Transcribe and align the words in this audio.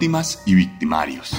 Víctimas 0.00 0.40
y 0.46 0.54
victimarios. 0.54 1.30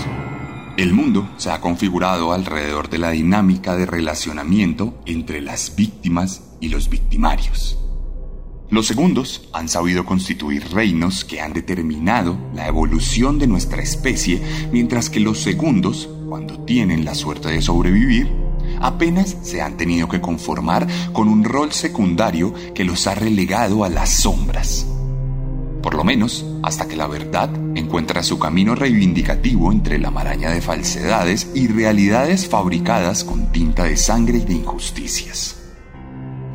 El 0.78 0.94
mundo 0.94 1.28
se 1.38 1.50
ha 1.50 1.60
configurado 1.60 2.32
alrededor 2.32 2.92
de 2.92 3.00
la 3.00 3.10
dinámica 3.10 3.76
de 3.76 3.88
relacionamiento 3.88 5.02
entre 5.08 5.42
las 5.42 5.76
víctimas 5.76 6.44
y 6.60 6.70
los 6.70 6.88
victimarios. 6.88 7.80
Los 8.70 8.86
segundos 8.86 9.50
han 9.52 9.68
sabido 9.68 10.06
constituir 10.06 10.64
reinos 10.72 11.26
que 11.26 11.42
han 11.42 11.54
determinado 11.54 12.38
la 12.54 12.68
evolución 12.68 13.40
de 13.40 13.48
nuestra 13.48 13.82
especie, 13.82 14.40
mientras 14.72 15.10
que 15.10 15.22
los 15.22 15.40
segundos, 15.40 16.08
cuando 16.30 16.60
tienen 16.60 17.04
la 17.04 17.16
suerte 17.16 17.50
de 17.50 17.64
sobrevivir, 17.64 18.32
apenas 18.80 19.38
se 19.42 19.64
han 19.64 19.76
tenido 19.76 20.08
que 20.08 20.22
conformar 20.22 20.88
con 21.14 21.30
un 21.30 21.44
rol 21.44 21.72
secundario 21.72 22.54
que 22.76 22.84
los 22.84 23.08
ha 23.08 23.16
relegado 23.16 23.84
a 23.84 23.90
las 23.90 24.22
sombras 24.22 24.86
por 25.82 25.96
lo 25.96 26.04
menos 26.04 26.46
hasta 26.64 26.88
que 26.88 26.96
la 26.96 27.08
verdad 27.08 27.50
encuentra 27.76 28.24
su 28.24 28.38
camino 28.38 28.76
reivindicativo 28.76 29.72
entre 29.72 29.98
la 29.98 30.12
maraña 30.12 30.52
de 30.52 30.62
falsedades 30.62 31.52
y 31.56 31.68
realidades 31.68 32.48
fabricadas 32.48 33.24
con 33.24 33.52
tinta 33.52 33.84
de 33.86 33.98
sangre 33.98 34.40
y 34.40 34.46
de 34.46 34.54
injusticias. 34.54 35.58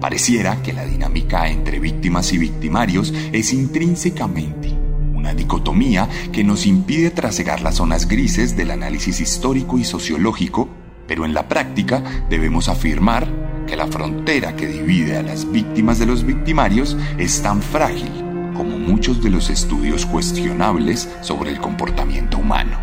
Pareciera 0.01 0.63
que 0.63 0.73
la 0.73 0.85
dinámica 0.85 1.49
entre 1.49 1.81
víctimas 1.81 2.33
y 2.33 2.39
victimarios 2.39 3.13
es 3.33 3.53
intrínsecamente 3.53 4.75
una 5.15 5.35
dicotomía 5.35 6.09
que 6.31 6.45
nos 6.45 6.67
impide 6.67 7.11
trasegar 7.11 7.61
las 7.63 7.77
zonas 7.77 8.07
grises 8.07 8.57
del 8.57 8.71
análisis 8.71 9.21
histórico 9.21 9.79
y 9.79 9.85
sociológico, 9.85 10.69
pero 11.09 11.25
en 11.25 11.35
la 11.35 11.49
práctica 11.49 12.03
debemos 12.31 12.69
afirmar 12.69 13.27
que 13.67 13.75
la 13.75 13.89
frontera 13.89 14.55
que 14.55 14.69
divide 14.69 15.17
a 15.17 15.23
las 15.23 15.51
víctimas 15.51 15.99
de 15.99 16.07
los 16.07 16.25
victimarios 16.25 16.97
es 17.19 17.43
tan 17.43 17.61
frágil 17.61 18.26
como 18.57 18.79
muchos 18.79 19.23
de 19.23 19.31
los 19.31 19.51
estudios 19.51 20.07
cuestionables 20.07 21.09
sobre 21.21 21.51
el 21.51 21.61
comportamiento 21.61 22.39
humano. 22.39 22.79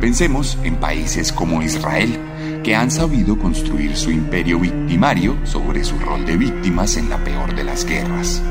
Pensemos 0.00 0.58
en 0.64 0.76
países 0.76 1.32
como 1.32 1.62
Israel, 1.62 2.18
que 2.64 2.74
han 2.74 2.90
sabido 2.90 3.38
construir 3.38 3.96
su 3.96 4.10
imperio 4.10 4.58
victimario 4.58 5.36
sobre 5.44 5.84
su 5.84 5.98
rol 5.98 6.26
de 6.26 6.36
víctimas 6.36 6.96
en 6.96 7.08
la 7.08 7.22
peor 7.22 7.54
de 7.54 7.64
las 7.64 7.84
guerras. 7.84 8.42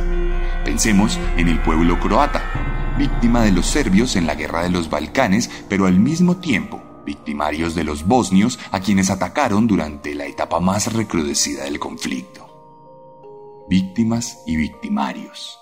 Pensemos 0.64 1.20
en 1.38 1.50
el 1.50 1.60
pueblo 1.60 2.00
croata, 2.00 2.42
víctima 2.98 3.42
de 3.44 3.52
los 3.52 3.66
serbios 3.66 4.16
en 4.16 4.28
la 4.28 4.36
guerra 4.36 4.64
de 4.64 4.70
los 4.70 4.90
Balcanes, 4.90 5.50
pero 5.68 5.88
al 5.88 6.00
mismo 6.00 6.38
tiempo 6.38 6.82
victimarios 7.06 7.76
de 7.76 7.84
los 7.84 8.06
bosnios 8.06 8.60
a 8.72 8.80
quienes 8.80 9.10
atacaron 9.10 9.68
durante 9.68 10.16
la 10.16 10.26
etapa 10.26 10.60
más 10.60 10.94
recrudecida 10.94 11.66
del 11.66 11.80
conflicto. 11.80 12.48
Víctimas 13.70 14.44
y 14.46 14.56
victimarios. 14.56 15.61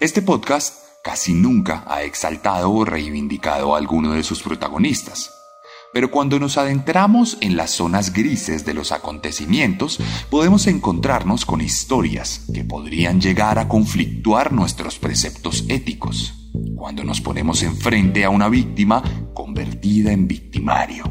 Este 0.00 0.20
podcast 0.22 0.74
casi 1.04 1.32
nunca 1.32 1.84
ha 1.86 2.02
exaltado 2.02 2.72
o 2.72 2.84
reivindicado 2.84 3.74
a 3.74 3.78
alguno 3.78 4.12
de 4.12 4.22
sus 4.22 4.42
protagonistas. 4.42 5.30
Pero 5.92 6.10
cuando 6.10 6.40
nos 6.40 6.56
adentramos 6.56 7.36
en 7.40 7.56
las 7.56 7.70
zonas 7.72 8.12
grises 8.12 8.64
de 8.64 8.74
los 8.74 8.90
acontecimientos, 8.90 10.00
podemos 10.30 10.66
encontrarnos 10.66 11.44
con 11.44 11.60
historias 11.60 12.46
que 12.52 12.64
podrían 12.64 13.20
llegar 13.20 13.58
a 13.58 13.68
conflictuar 13.68 14.52
nuestros 14.52 14.98
preceptos 14.98 15.66
éticos, 15.68 16.34
cuando 16.74 17.04
nos 17.04 17.20
ponemos 17.20 17.62
enfrente 17.62 18.24
a 18.24 18.30
una 18.30 18.48
víctima 18.48 19.02
convertida 19.34 20.12
en 20.12 20.26
victimario. 20.26 21.04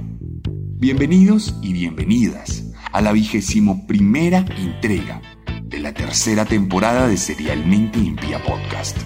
Bienvenidos 0.43 1.53
y 1.61 1.73
bienvenidas 1.73 2.63
a 2.91 3.01
la 3.01 3.11
vigésimo 3.11 3.85
primera 3.87 4.45
entrega 4.57 5.21
de 5.71 5.79
la 5.79 5.93
tercera 5.93 6.43
temporada 6.43 7.07
de 7.07 7.15
Serialmente 7.15 7.97
Limpia 7.97 8.39
Podcast. 8.43 8.97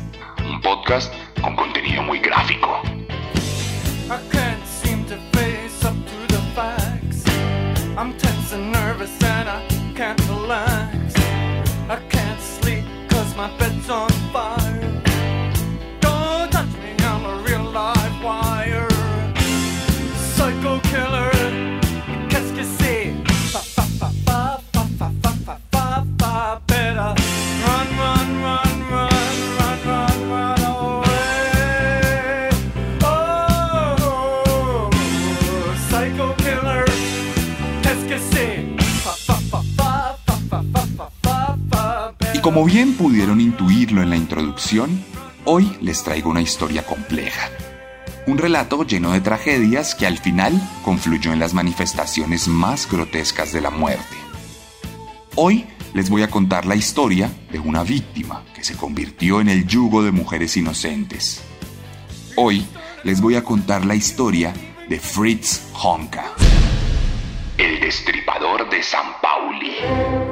Un 0.49 0.59
podcast 0.61 1.13
con 1.39 1.55
contenido 1.55 2.01
muy 2.01 2.19
gráfico. 2.19 2.81
Bien 42.75 42.97
pudieron 42.97 43.40
intuirlo 43.40 44.03
en 44.03 44.09
la 44.09 44.18
introducción, 44.18 45.02
hoy 45.46 45.78
les 45.80 46.03
traigo 46.03 46.30
una 46.30 46.41
historia 46.41 46.86
compleja. 46.86 47.50
Un 48.28 48.38
relato 48.38 48.84
lleno 48.84 49.13
de 49.13 49.22
tragedias 49.22 49.96
que 49.96 50.06
al 50.06 50.18
final 50.18 50.52
confluyó 50.84 51.31
en 51.31 51.40
las 51.40 51.53
manifestaciones 51.53 52.50
más 52.50 52.91
grotescas 52.91 53.53
de 53.53 53.62
la 53.62 53.69
muerte. 53.69 54.18
Hoy 55.36 55.66
les 55.94 56.09
voy 56.09 56.24
a 56.24 56.30
contar 56.30 56.66
la 56.66 56.75
historia 56.75 57.31
de 57.50 57.59
una 57.59 57.86
víctima 57.86 58.44
que 58.53 58.66
se 58.66 58.75
convirtió 58.75 59.40
en 59.40 59.47
el 59.47 59.66
yugo 59.66 60.03
de 60.03 60.12
mujeres 60.12 60.57
inocentes. 60.57 61.46
Hoy 62.36 62.66
les 63.06 63.22
voy 63.22 63.36
a 63.36 63.44
contar 63.46 63.86
la 63.86 63.96
historia 63.96 64.53
de 64.90 65.00
Fritz 65.00 65.62
Honka, 65.81 66.25
el 67.57 67.80
destripador 67.80 68.69
de 68.69 68.84
San 68.84 69.13
Pauli. 69.22 70.25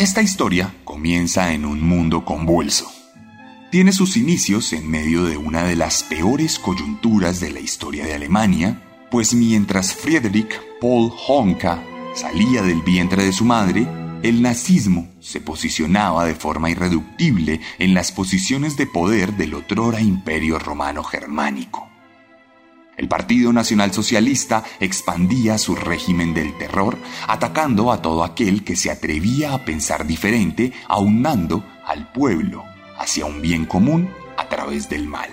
Esta 0.00 0.22
historia 0.22 0.74
comienza 0.84 1.52
en 1.52 1.66
un 1.66 1.82
mundo 1.82 2.24
convulso. 2.24 2.90
Tiene 3.70 3.92
sus 3.92 4.16
inicios 4.16 4.72
en 4.72 4.90
medio 4.90 5.24
de 5.24 5.36
una 5.36 5.62
de 5.64 5.76
las 5.76 6.04
peores 6.04 6.58
coyunturas 6.58 7.38
de 7.38 7.50
la 7.50 7.60
historia 7.60 8.06
de 8.06 8.14
Alemania, 8.14 8.80
pues 9.10 9.34
mientras 9.34 9.94
Friedrich 9.94 10.58
Paul 10.80 11.12
Honka 11.28 11.84
salía 12.14 12.62
del 12.62 12.80
vientre 12.80 13.26
de 13.26 13.32
su 13.34 13.44
madre, 13.44 13.86
el 14.22 14.40
nazismo 14.40 15.06
se 15.20 15.42
posicionaba 15.42 16.24
de 16.24 16.34
forma 16.34 16.70
irreductible 16.70 17.60
en 17.78 17.92
las 17.92 18.10
posiciones 18.10 18.78
de 18.78 18.86
poder 18.86 19.34
del 19.34 19.52
otrora 19.52 20.00
imperio 20.00 20.58
romano 20.58 21.04
germánico. 21.04 21.89
El 23.00 23.08
Partido 23.08 23.50
Nacional 23.50 23.94
Socialista 23.94 24.62
expandía 24.78 25.56
su 25.56 25.74
régimen 25.74 26.34
del 26.34 26.58
terror, 26.58 26.98
atacando 27.26 27.92
a 27.92 28.02
todo 28.02 28.22
aquel 28.22 28.62
que 28.62 28.76
se 28.76 28.90
atrevía 28.90 29.54
a 29.54 29.64
pensar 29.64 30.06
diferente, 30.06 30.74
aunando 30.86 31.64
al 31.86 32.12
pueblo 32.12 32.62
hacia 32.98 33.24
un 33.24 33.40
bien 33.40 33.64
común 33.64 34.10
a 34.36 34.50
través 34.50 34.90
del 34.90 35.06
mal. 35.06 35.30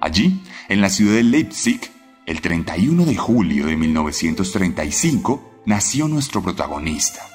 Allí, 0.00 0.40
en 0.68 0.80
la 0.80 0.90
ciudad 0.90 1.16
de 1.16 1.24
Leipzig, 1.24 1.80
el 2.24 2.40
31 2.40 3.04
de 3.04 3.16
julio 3.16 3.66
de 3.66 3.76
1935, 3.76 5.62
nació 5.66 6.06
nuestro 6.06 6.40
protagonista, 6.40 7.26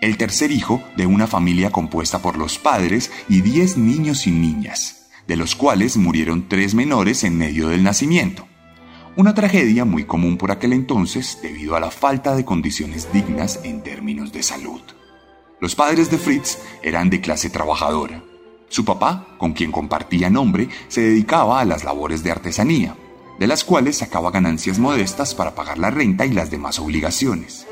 el 0.00 0.16
tercer 0.16 0.50
hijo 0.50 0.82
de 0.96 1.04
una 1.04 1.26
familia 1.26 1.68
compuesta 1.68 2.22
por 2.22 2.38
los 2.38 2.58
padres 2.58 3.12
y 3.28 3.42
10 3.42 3.76
niños 3.76 4.26
y 4.26 4.30
niñas 4.30 4.95
de 5.26 5.36
los 5.36 5.54
cuales 5.54 5.96
murieron 5.96 6.48
tres 6.48 6.74
menores 6.74 7.24
en 7.24 7.36
medio 7.36 7.68
del 7.68 7.82
nacimiento. 7.82 8.46
Una 9.16 9.34
tragedia 9.34 9.84
muy 9.84 10.04
común 10.04 10.36
por 10.36 10.50
aquel 10.50 10.72
entonces 10.72 11.38
debido 11.42 11.74
a 11.74 11.80
la 11.80 11.90
falta 11.90 12.36
de 12.36 12.44
condiciones 12.44 13.12
dignas 13.12 13.60
en 13.64 13.82
términos 13.82 14.32
de 14.32 14.42
salud. 14.42 14.80
Los 15.58 15.74
padres 15.74 16.10
de 16.10 16.18
Fritz 16.18 16.58
eran 16.82 17.08
de 17.08 17.20
clase 17.20 17.48
trabajadora. 17.48 18.22
Su 18.68 18.84
papá, 18.84 19.26
con 19.38 19.52
quien 19.54 19.72
compartía 19.72 20.28
nombre, 20.28 20.68
se 20.88 21.00
dedicaba 21.00 21.60
a 21.60 21.64
las 21.64 21.82
labores 21.82 22.22
de 22.22 22.30
artesanía, 22.30 22.94
de 23.38 23.46
las 23.46 23.64
cuales 23.64 23.98
sacaba 23.98 24.30
ganancias 24.30 24.78
modestas 24.78 25.34
para 25.34 25.54
pagar 25.54 25.78
la 25.78 25.90
renta 25.90 26.26
y 26.26 26.32
las 26.32 26.50
demás 26.50 26.78
obligaciones. 26.78 27.66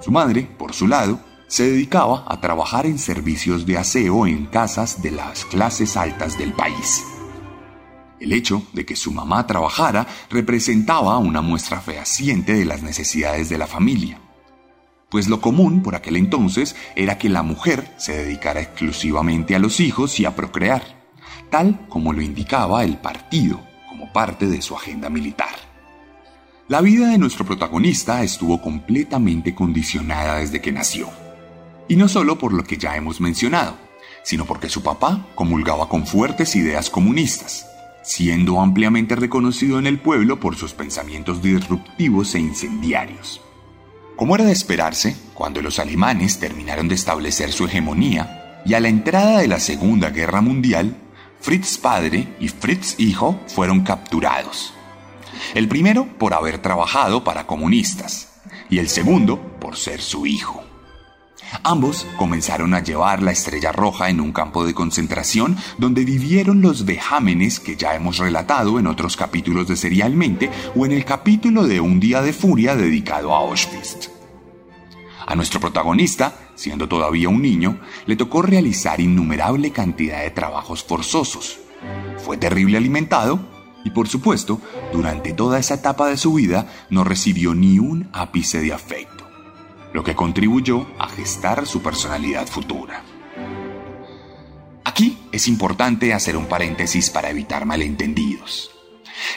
Su 0.00 0.10
madre, 0.10 0.42
por 0.58 0.72
su 0.72 0.88
lado, 0.88 1.20
se 1.46 1.70
dedicaba 1.70 2.24
a 2.26 2.40
trabajar 2.40 2.86
en 2.86 2.98
servicios 2.98 3.66
de 3.66 3.78
aseo 3.78 4.26
en 4.26 4.46
casas 4.46 5.02
de 5.02 5.10
las 5.10 5.44
clases 5.44 5.96
altas 5.96 6.38
del 6.38 6.52
país. 6.52 7.04
El 8.20 8.32
hecho 8.32 8.62
de 8.72 8.86
que 8.86 8.96
su 8.96 9.12
mamá 9.12 9.46
trabajara 9.46 10.06
representaba 10.30 11.18
una 11.18 11.42
muestra 11.42 11.80
fehaciente 11.80 12.54
de 12.54 12.64
las 12.64 12.82
necesidades 12.82 13.48
de 13.48 13.58
la 13.58 13.66
familia, 13.66 14.20
pues 15.10 15.28
lo 15.28 15.40
común 15.40 15.82
por 15.82 15.94
aquel 15.94 16.16
entonces 16.16 16.74
era 16.96 17.18
que 17.18 17.28
la 17.28 17.44
mujer 17.44 17.94
se 17.98 18.16
dedicara 18.16 18.60
exclusivamente 18.60 19.54
a 19.54 19.60
los 19.60 19.78
hijos 19.78 20.18
y 20.18 20.24
a 20.24 20.34
procrear, 20.34 20.82
tal 21.50 21.86
como 21.88 22.12
lo 22.12 22.20
indicaba 22.20 22.82
el 22.82 22.96
partido 22.96 23.60
como 23.88 24.12
parte 24.12 24.48
de 24.48 24.60
su 24.60 24.74
agenda 24.74 25.10
militar. 25.10 25.54
La 26.66 26.80
vida 26.80 27.08
de 27.10 27.18
nuestro 27.18 27.44
protagonista 27.44 28.24
estuvo 28.24 28.60
completamente 28.60 29.54
condicionada 29.54 30.38
desde 30.38 30.60
que 30.60 30.72
nació. 30.72 31.23
Y 31.88 31.96
no 31.96 32.08
solo 32.08 32.38
por 32.38 32.52
lo 32.52 32.64
que 32.64 32.78
ya 32.78 32.96
hemos 32.96 33.20
mencionado, 33.20 33.76
sino 34.22 34.46
porque 34.46 34.68
su 34.68 34.82
papá 34.82 35.26
comulgaba 35.34 35.88
con 35.88 36.06
fuertes 36.06 36.56
ideas 36.56 36.90
comunistas, 36.90 37.66
siendo 38.02 38.60
ampliamente 38.60 39.16
reconocido 39.16 39.78
en 39.78 39.86
el 39.86 40.00
pueblo 40.00 40.40
por 40.40 40.56
sus 40.56 40.72
pensamientos 40.72 41.42
disruptivos 41.42 42.34
e 42.34 42.40
incendiarios. 42.40 43.40
Como 44.16 44.34
era 44.34 44.44
de 44.44 44.52
esperarse, 44.52 45.16
cuando 45.34 45.60
los 45.60 45.78
alemanes 45.78 46.38
terminaron 46.38 46.88
de 46.88 46.94
establecer 46.94 47.52
su 47.52 47.66
hegemonía 47.66 48.62
y 48.64 48.74
a 48.74 48.80
la 48.80 48.88
entrada 48.88 49.40
de 49.40 49.48
la 49.48 49.60
Segunda 49.60 50.10
Guerra 50.10 50.40
Mundial, 50.40 50.96
Fritz 51.40 51.76
padre 51.76 52.28
y 52.40 52.48
Fritz 52.48 52.94
hijo 52.98 53.38
fueron 53.48 53.82
capturados. 53.82 54.72
El 55.54 55.68
primero 55.68 56.06
por 56.18 56.32
haber 56.32 56.58
trabajado 56.58 57.24
para 57.24 57.46
comunistas 57.46 58.40
y 58.70 58.78
el 58.78 58.88
segundo 58.88 59.58
por 59.60 59.76
ser 59.76 60.00
su 60.00 60.24
hijo. 60.24 60.63
Ambos 61.62 62.06
comenzaron 62.16 62.74
a 62.74 62.82
llevar 62.82 63.22
la 63.22 63.32
estrella 63.32 63.72
roja 63.72 64.10
en 64.10 64.20
un 64.20 64.32
campo 64.32 64.66
de 64.66 64.74
concentración 64.74 65.56
donde 65.78 66.04
vivieron 66.04 66.60
los 66.60 66.84
vejámenes 66.84 67.60
que 67.60 67.76
ya 67.76 67.94
hemos 67.94 68.18
relatado 68.18 68.78
en 68.78 68.86
otros 68.86 69.16
capítulos 69.16 69.68
de 69.68 69.76
Serialmente 69.76 70.50
o 70.74 70.84
en 70.84 70.92
el 70.92 71.04
capítulo 71.04 71.66
de 71.66 71.80
Un 71.80 72.00
día 72.00 72.22
de 72.22 72.32
furia 72.32 72.76
dedicado 72.76 73.34
a 73.34 73.38
Auschwitz. 73.38 74.10
A 75.26 75.34
nuestro 75.36 75.60
protagonista, 75.60 76.50
siendo 76.54 76.88
todavía 76.88 77.30
un 77.30 77.40
niño, 77.40 77.80
le 78.06 78.16
tocó 78.16 78.42
realizar 78.42 79.00
innumerable 79.00 79.70
cantidad 79.70 80.22
de 80.22 80.30
trabajos 80.30 80.84
forzosos. 80.84 81.58
Fue 82.18 82.36
terrible 82.36 82.76
alimentado 82.76 83.40
y 83.84 83.90
por 83.90 84.08
supuesto, 84.08 84.60
durante 84.92 85.32
toda 85.32 85.58
esa 85.58 85.74
etapa 85.74 86.08
de 86.08 86.16
su 86.16 86.34
vida 86.34 86.66
no 86.90 87.04
recibió 87.04 87.54
ni 87.54 87.78
un 87.78 88.08
ápice 88.12 88.60
de 88.60 88.72
afecto 88.72 89.13
lo 89.94 90.02
que 90.02 90.16
contribuyó 90.16 90.88
a 90.98 91.08
gestar 91.08 91.66
su 91.66 91.80
personalidad 91.80 92.48
futura. 92.48 93.04
Aquí 94.84 95.16
es 95.30 95.46
importante 95.46 96.12
hacer 96.12 96.36
un 96.36 96.46
paréntesis 96.46 97.10
para 97.10 97.30
evitar 97.30 97.64
malentendidos. 97.64 98.72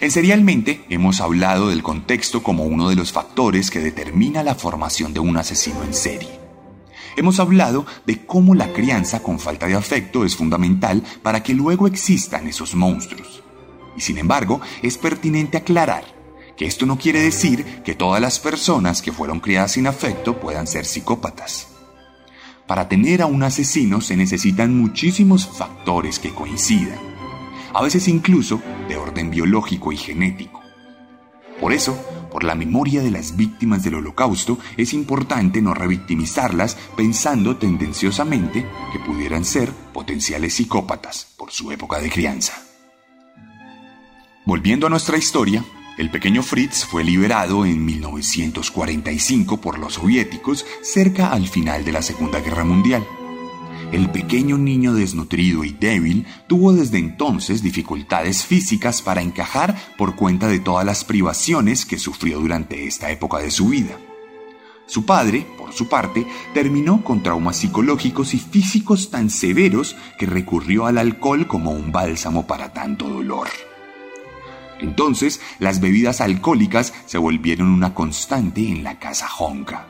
En 0.02 0.10
Serialmente 0.10 0.84
hemos 0.90 1.22
hablado 1.22 1.70
del 1.70 1.84
contexto 1.84 2.42
como 2.42 2.64
uno 2.64 2.90
de 2.90 2.96
los 2.96 3.12
factores 3.12 3.70
que 3.70 3.80
determina 3.80 4.42
la 4.42 4.56
formación 4.56 5.14
de 5.14 5.20
un 5.20 5.38
asesino 5.38 5.84
en 5.84 5.94
serie. 5.94 6.40
Hemos 7.16 7.40
hablado 7.40 7.86
de 8.08 8.26
cómo 8.26 8.56
la 8.56 8.74
crianza 8.74 9.22
con 9.22 9.40
falta 9.40 9.68
de 9.68 9.76
afecto 9.76 10.26
es 10.26 10.36
fundamental 10.36 11.04
para 11.22 11.44
que 11.44 11.54
luego 11.54 11.86
existan 11.86 12.48
esos 12.48 12.74
monstruos. 12.74 13.44
Y 13.96 14.02
sin 14.02 14.18
embargo, 14.18 14.60
es 14.82 14.98
pertinente 14.98 15.58
aclarar 15.58 16.17
que 16.58 16.66
esto 16.66 16.86
no 16.86 16.98
quiere 16.98 17.22
decir 17.22 17.82
que 17.84 17.96
todas 17.96 18.20
las 18.20 18.40
personas 18.40 19.02
que 19.02 19.14
fueron 19.14 19.40
criadas 19.40 19.74
sin 19.74 19.88
afecto 19.88 20.40
puedan 20.40 20.68
ser 20.68 20.86
psicópatas. 20.86 21.68
Para 22.66 22.90
tener 22.90 23.22
a 23.22 23.28
un 23.28 23.44
asesino 23.44 24.02
se 24.02 24.18
necesitan 24.18 24.76
muchísimos 24.76 25.48
factores 25.48 26.20
que 26.20 26.34
coincidan, 26.34 27.00
a 27.74 27.82
veces 27.82 28.08
incluso 28.08 28.62
de 28.90 28.98
orden 28.98 29.30
biológico 29.30 29.94
y 29.94 29.98
genético. 29.98 30.62
Por 31.62 31.74
eso, 31.74 31.98
por 32.32 32.44
la 32.44 32.56
memoria 32.56 33.02
de 33.02 33.12
las 33.12 33.38
víctimas 33.38 33.84
del 33.84 33.96
holocausto, 33.96 34.60
es 34.76 34.94
importante 34.94 35.62
no 35.62 35.74
revictimizarlas 35.74 36.76
pensando 36.96 37.58
tendenciosamente 37.58 38.66
que 38.92 39.00
pudieran 39.00 39.46
ser 39.46 39.72
potenciales 39.94 40.56
psicópatas 40.56 41.34
por 41.38 41.52
su 41.52 41.72
época 41.72 42.00
de 42.00 42.10
crianza. 42.10 42.54
Volviendo 44.46 44.88
a 44.88 44.90
nuestra 44.90 45.18
historia, 45.18 45.64
el 45.98 46.12
pequeño 46.12 46.44
Fritz 46.44 46.86
fue 46.86 47.04
liberado 47.04 47.66
en 47.66 47.84
1945 47.84 49.60
por 49.60 49.80
los 49.80 49.96
soviéticos 49.96 50.66
cerca 50.84 51.32
al 51.32 51.48
final 51.48 51.84
de 51.86 51.92
la 51.92 52.04
Segunda 52.04 52.40
Guerra 52.40 52.64
Mundial. 52.64 53.06
El 53.92 54.12
pequeño 54.12 54.58
niño 54.58 54.94
desnutrido 54.94 55.64
y 55.64 55.72
débil 55.72 56.28
tuvo 56.48 56.74
desde 56.74 57.00
entonces 57.00 57.64
dificultades 57.64 58.46
físicas 58.46 59.02
para 59.02 59.22
encajar 59.22 59.76
por 59.98 60.16
cuenta 60.16 60.48
de 60.48 60.60
todas 60.60 60.86
las 60.86 61.04
privaciones 61.04 61.86
que 61.86 61.98
sufrió 61.98 62.40
durante 62.40 62.86
esta 62.86 63.10
época 63.10 63.40
de 63.40 63.50
su 63.50 63.70
vida. 63.70 63.98
Su 64.86 65.06
padre, 65.06 65.48
por 65.58 65.74
su 65.74 65.90
parte, 65.90 66.28
terminó 66.54 67.04
con 67.04 67.24
traumas 67.24 67.58
psicológicos 67.58 68.34
y 68.36 68.40
físicos 68.40 69.10
tan 69.10 69.30
severos 69.30 69.96
que 70.20 70.28
recurrió 70.28 70.86
al 70.86 70.98
alcohol 70.98 71.48
como 71.48 71.72
un 71.72 71.92
bálsamo 71.92 72.46
para 72.46 72.72
tanto 72.72 73.10
dolor. 73.10 73.48
Entonces, 74.80 75.42
las 75.60 75.80
bebidas 75.80 76.22
alcohólicas 76.22 76.94
se 77.06 77.18
volvieron 77.18 77.70
una 77.70 77.94
constante 77.94 78.70
en 78.70 78.84
la 78.84 79.00
casa 79.00 79.28
Honka, 79.40 79.88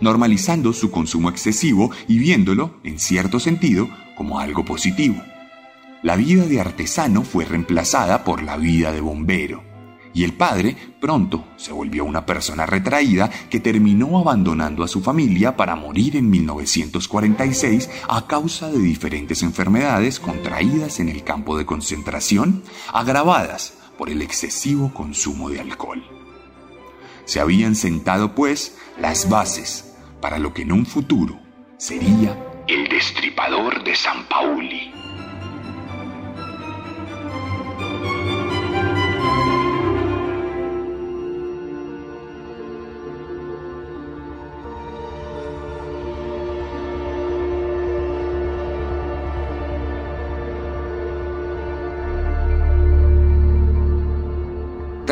normalizando 0.00 0.72
su 0.72 0.90
consumo 0.90 1.30
excesivo 1.30 1.90
y 2.06 2.18
viéndolo, 2.18 2.78
en 2.84 2.98
cierto 2.98 3.40
sentido, 3.40 3.88
como 4.16 4.38
algo 4.38 4.64
positivo. 4.64 5.22
La 6.02 6.16
vida 6.16 6.44
de 6.44 6.60
artesano 6.60 7.22
fue 7.22 7.44
reemplazada 7.44 8.24
por 8.24 8.42
la 8.42 8.56
vida 8.56 8.92
de 8.92 9.00
bombero, 9.00 9.64
y 10.16 10.24
el 10.24 10.32
padre 10.32 10.76
pronto 10.98 11.44
se 11.56 11.72
volvió 11.72 12.04
una 12.04 12.24
persona 12.24 12.64
retraída 12.64 13.30
que 13.50 13.60
terminó 13.60 14.18
abandonando 14.18 14.82
a 14.82 14.88
su 14.88 15.02
familia 15.02 15.56
para 15.56 15.76
morir 15.76 16.16
en 16.16 16.30
1946 16.30 17.90
a 18.08 18.26
causa 18.26 18.70
de 18.70 18.78
diferentes 18.78 19.42
enfermedades 19.42 20.18
contraídas 20.18 21.00
en 21.00 21.10
el 21.10 21.22
campo 21.22 21.58
de 21.58 21.66
concentración, 21.66 22.62
agravadas 22.94 23.74
por 23.96 24.10
el 24.10 24.22
excesivo 24.22 24.92
consumo 24.92 25.50
de 25.50 25.60
alcohol. 25.60 26.02
Se 27.24 27.40
habían 27.40 27.74
sentado, 27.74 28.34
pues, 28.34 28.78
las 29.00 29.28
bases 29.28 29.96
para 30.20 30.38
lo 30.38 30.54
que 30.54 30.62
en 30.62 30.72
un 30.72 30.86
futuro 30.86 31.38
sería 31.76 32.36
el 32.68 32.88
destripador 32.88 33.84
de 33.84 33.94
San 33.94 34.26
Pauli. 34.28 34.95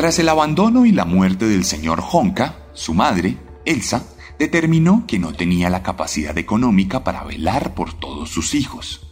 Tras 0.05 0.19
el 0.19 0.29
abandono 0.29 0.85
y 0.85 0.91
la 0.91 1.03
muerte 1.03 1.47
del 1.47 1.65
señor 1.65 1.99
Honka, 2.11 2.67
su 2.75 2.93
madre, 2.93 3.37
Elsa, 3.65 4.05
determinó 4.37 5.05
que 5.07 5.17
no 5.17 5.33
tenía 5.33 5.71
la 5.71 5.81
capacidad 5.81 6.37
económica 6.37 7.03
para 7.03 7.23
velar 7.23 7.73
por 7.73 7.91
todos 7.91 8.29
sus 8.29 8.53
hijos, 8.53 9.07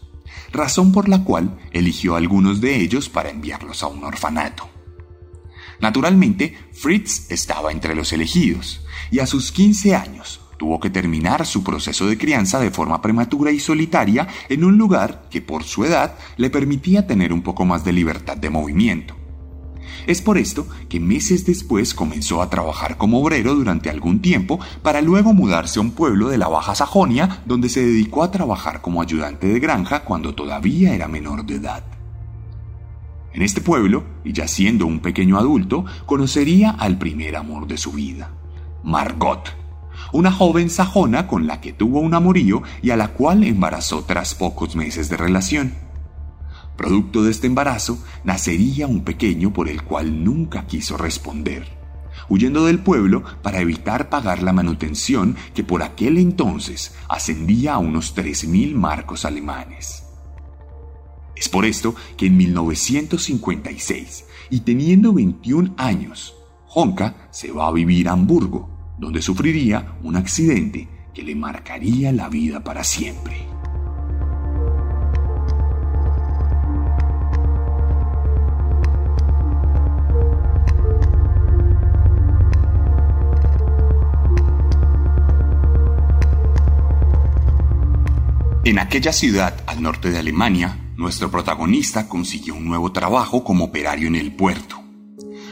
razón 0.51 0.91
por 0.91 1.09
la 1.09 1.23
cual 1.23 1.57
eligió 1.71 2.13
a 2.13 2.19
algunos 2.19 2.61
de 2.61 2.75
ellos 2.79 3.09
para 3.09 3.31
enviarlos 3.31 3.81
a 3.81 3.87
un 3.87 4.03
orfanato. 4.03 4.69
Naturalmente, 5.79 6.55
Fritz 6.73 7.31
estaba 7.31 7.71
entre 7.71 7.95
los 7.95 8.13
elegidos, 8.13 8.85
y 9.09 9.17
a 9.17 9.25
sus 9.25 9.51
15 9.51 9.95
años 9.95 10.41
tuvo 10.59 10.79
que 10.79 10.91
terminar 10.91 11.47
su 11.47 11.63
proceso 11.63 12.05
de 12.05 12.19
crianza 12.19 12.59
de 12.59 12.69
forma 12.69 13.01
prematura 13.01 13.49
y 13.49 13.59
solitaria 13.59 14.27
en 14.47 14.63
un 14.63 14.77
lugar 14.77 15.27
que 15.31 15.41
por 15.41 15.63
su 15.63 15.85
edad 15.85 16.19
le 16.37 16.51
permitía 16.51 17.07
tener 17.07 17.33
un 17.33 17.41
poco 17.41 17.65
más 17.65 17.83
de 17.83 17.93
libertad 17.93 18.37
de 18.37 18.51
movimiento. 18.51 19.22
Es 20.07 20.21
por 20.21 20.37
esto 20.37 20.67
que 20.89 20.99
meses 20.99 21.45
después 21.45 21.93
comenzó 21.93 22.41
a 22.41 22.49
trabajar 22.49 22.97
como 22.97 23.21
obrero 23.21 23.55
durante 23.55 23.89
algún 23.89 24.21
tiempo 24.21 24.59
para 24.81 25.01
luego 25.01 25.33
mudarse 25.33 25.79
a 25.79 25.81
un 25.81 25.91
pueblo 25.91 26.29
de 26.29 26.37
la 26.37 26.47
Baja 26.47 26.75
Sajonia 26.75 27.41
donde 27.45 27.69
se 27.69 27.85
dedicó 27.85 28.23
a 28.23 28.31
trabajar 28.31 28.81
como 28.81 29.01
ayudante 29.01 29.47
de 29.47 29.59
granja 29.59 30.03
cuando 30.03 30.33
todavía 30.35 30.93
era 30.93 31.07
menor 31.07 31.45
de 31.45 31.55
edad. 31.55 31.83
En 33.33 33.41
este 33.41 33.61
pueblo, 33.61 34.03
y 34.23 34.31
ya 34.31 34.47
siendo 34.47 34.85
un 34.85 34.99
pequeño 34.99 35.39
adulto, 35.39 35.85
conocería 36.05 36.69
al 36.69 36.99
primer 36.99 37.35
amor 37.35 37.65
de 37.65 37.77
su 37.77 37.91
vida, 37.91 38.29
Margot, 38.83 39.55
una 40.11 40.31
joven 40.31 40.69
sajona 40.69 41.27
con 41.27 41.47
la 41.47 41.59
que 41.59 41.73
tuvo 41.73 41.99
un 41.99 42.13
amorío 42.13 42.61
y 42.83 42.91
a 42.91 42.97
la 42.97 43.09
cual 43.09 43.43
embarazó 43.43 44.03
tras 44.03 44.35
pocos 44.35 44.75
meses 44.75 45.09
de 45.09 45.17
relación. 45.17 45.82
Producto 46.77 47.23
de 47.23 47.31
este 47.31 47.47
embarazo, 47.47 48.03
nacería 48.23 48.87
un 48.87 49.03
pequeño 49.03 49.53
por 49.53 49.69
el 49.69 49.83
cual 49.83 50.23
nunca 50.23 50.65
quiso 50.65 50.97
responder, 50.97 51.67
huyendo 52.29 52.65
del 52.65 52.79
pueblo 52.79 53.23
para 53.43 53.61
evitar 53.61 54.09
pagar 54.09 54.41
la 54.41 54.53
manutención 54.53 55.35
que 55.53 55.63
por 55.63 55.83
aquel 55.83 56.17
entonces 56.17 56.95
ascendía 57.09 57.75
a 57.75 57.77
unos 57.77 58.15
3.000 58.15 58.73
marcos 58.73 59.23
alemanes. 59.25 60.03
Es 61.35 61.49
por 61.49 61.65
esto 61.65 61.95
que 62.17 62.27
en 62.27 62.37
1956, 62.37 64.25
y 64.49 64.61
teniendo 64.61 65.13
21 65.13 65.75
años, 65.77 66.35
Honka 66.73 67.27
se 67.31 67.51
va 67.51 67.67
a 67.67 67.71
vivir 67.71 68.09
a 68.09 68.13
Hamburgo, 68.13 68.69
donde 68.97 69.21
sufriría 69.21 69.95
un 70.01 70.15
accidente 70.15 70.87
que 71.13 71.21
le 71.21 71.35
marcaría 71.35 72.11
la 72.11 72.29
vida 72.29 72.63
para 72.63 72.83
siempre. 72.83 73.52
En 88.65 88.79
aquella 88.79 89.11
ciudad 89.11 89.61
al 89.67 89.81
norte 89.81 90.09
de 90.09 90.19
Alemania, 90.19 90.79
nuestro 90.95 91.29
protagonista 91.29 92.07
consiguió 92.07 92.55
un 92.55 92.63
nuevo 92.63 92.93
trabajo 92.93 93.43
como 93.43 93.65
operario 93.65 94.07
en 94.07 94.15
el 94.15 94.31
puerto. 94.31 94.81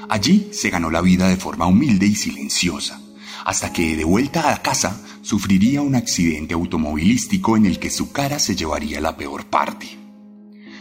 Allí 0.07 0.47
se 0.53 0.69
ganó 0.69 0.89
la 0.89 1.01
vida 1.01 1.27
de 1.27 1.35
forma 1.35 1.65
humilde 1.65 2.05
y 2.05 2.15
silenciosa, 2.15 3.01
hasta 3.43 3.73
que 3.73 3.97
de 3.97 4.05
vuelta 4.05 4.53
a 4.53 4.61
casa 4.61 5.05
sufriría 5.23 5.81
un 5.81 5.95
accidente 5.95 6.53
automovilístico 6.53 7.57
en 7.57 7.65
el 7.65 7.79
que 7.79 7.89
su 7.89 8.13
cara 8.13 8.39
se 8.39 8.55
llevaría 8.55 9.01
la 9.01 9.17
peor 9.17 9.45
parte. 9.47 9.89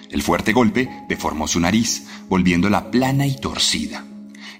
El 0.09 0.23
fuerte 0.23 0.53
golpe 0.53 0.89
deformó 1.09 1.49
su 1.49 1.59
nariz, 1.59 2.07
volviéndola 2.29 2.93
plana 2.93 3.27
y 3.27 3.41
torcida, 3.41 4.05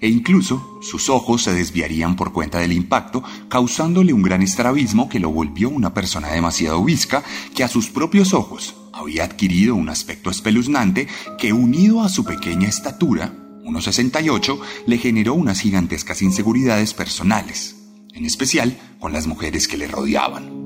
e 0.01 0.09
incluso 0.09 0.79
sus 0.81 1.09
ojos 1.09 1.43
se 1.43 1.53
desviarían 1.53 2.15
por 2.15 2.33
cuenta 2.33 2.59
del 2.59 2.73
impacto, 2.73 3.23
causándole 3.47 4.11
un 4.13 4.23
gran 4.23 4.41
estrabismo 4.41 5.07
que 5.07 5.19
lo 5.19 5.29
volvió 5.29 5.69
una 5.69 5.93
persona 5.93 6.29
demasiado 6.29 6.83
visca 6.83 7.23
que 7.55 7.63
a 7.63 7.67
sus 7.67 7.89
propios 7.89 8.33
ojos 8.33 8.75
había 8.91 9.23
adquirido 9.23 9.75
un 9.75 9.89
aspecto 9.89 10.29
espeluznante 10.29 11.07
que 11.37 11.53
unido 11.53 12.01
a 12.01 12.09
su 12.09 12.25
pequeña 12.25 12.67
estatura, 12.67 13.33
1,68, 13.63 14.59
le 14.87 14.97
generó 14.97 15.35
unas 15.35 15.61
gigantescas 15.61 16.21
inseguridades 16.21 16.93
personales, 16.93 17.75
en 18.13 18.25
especial 18.25 18.77
con 18.99 19.13
las 19.13 19.27
mujeres 19.27 19.67
que 19.67 19.77
le 19.77 19.87
rodeaban. 19.87 20.61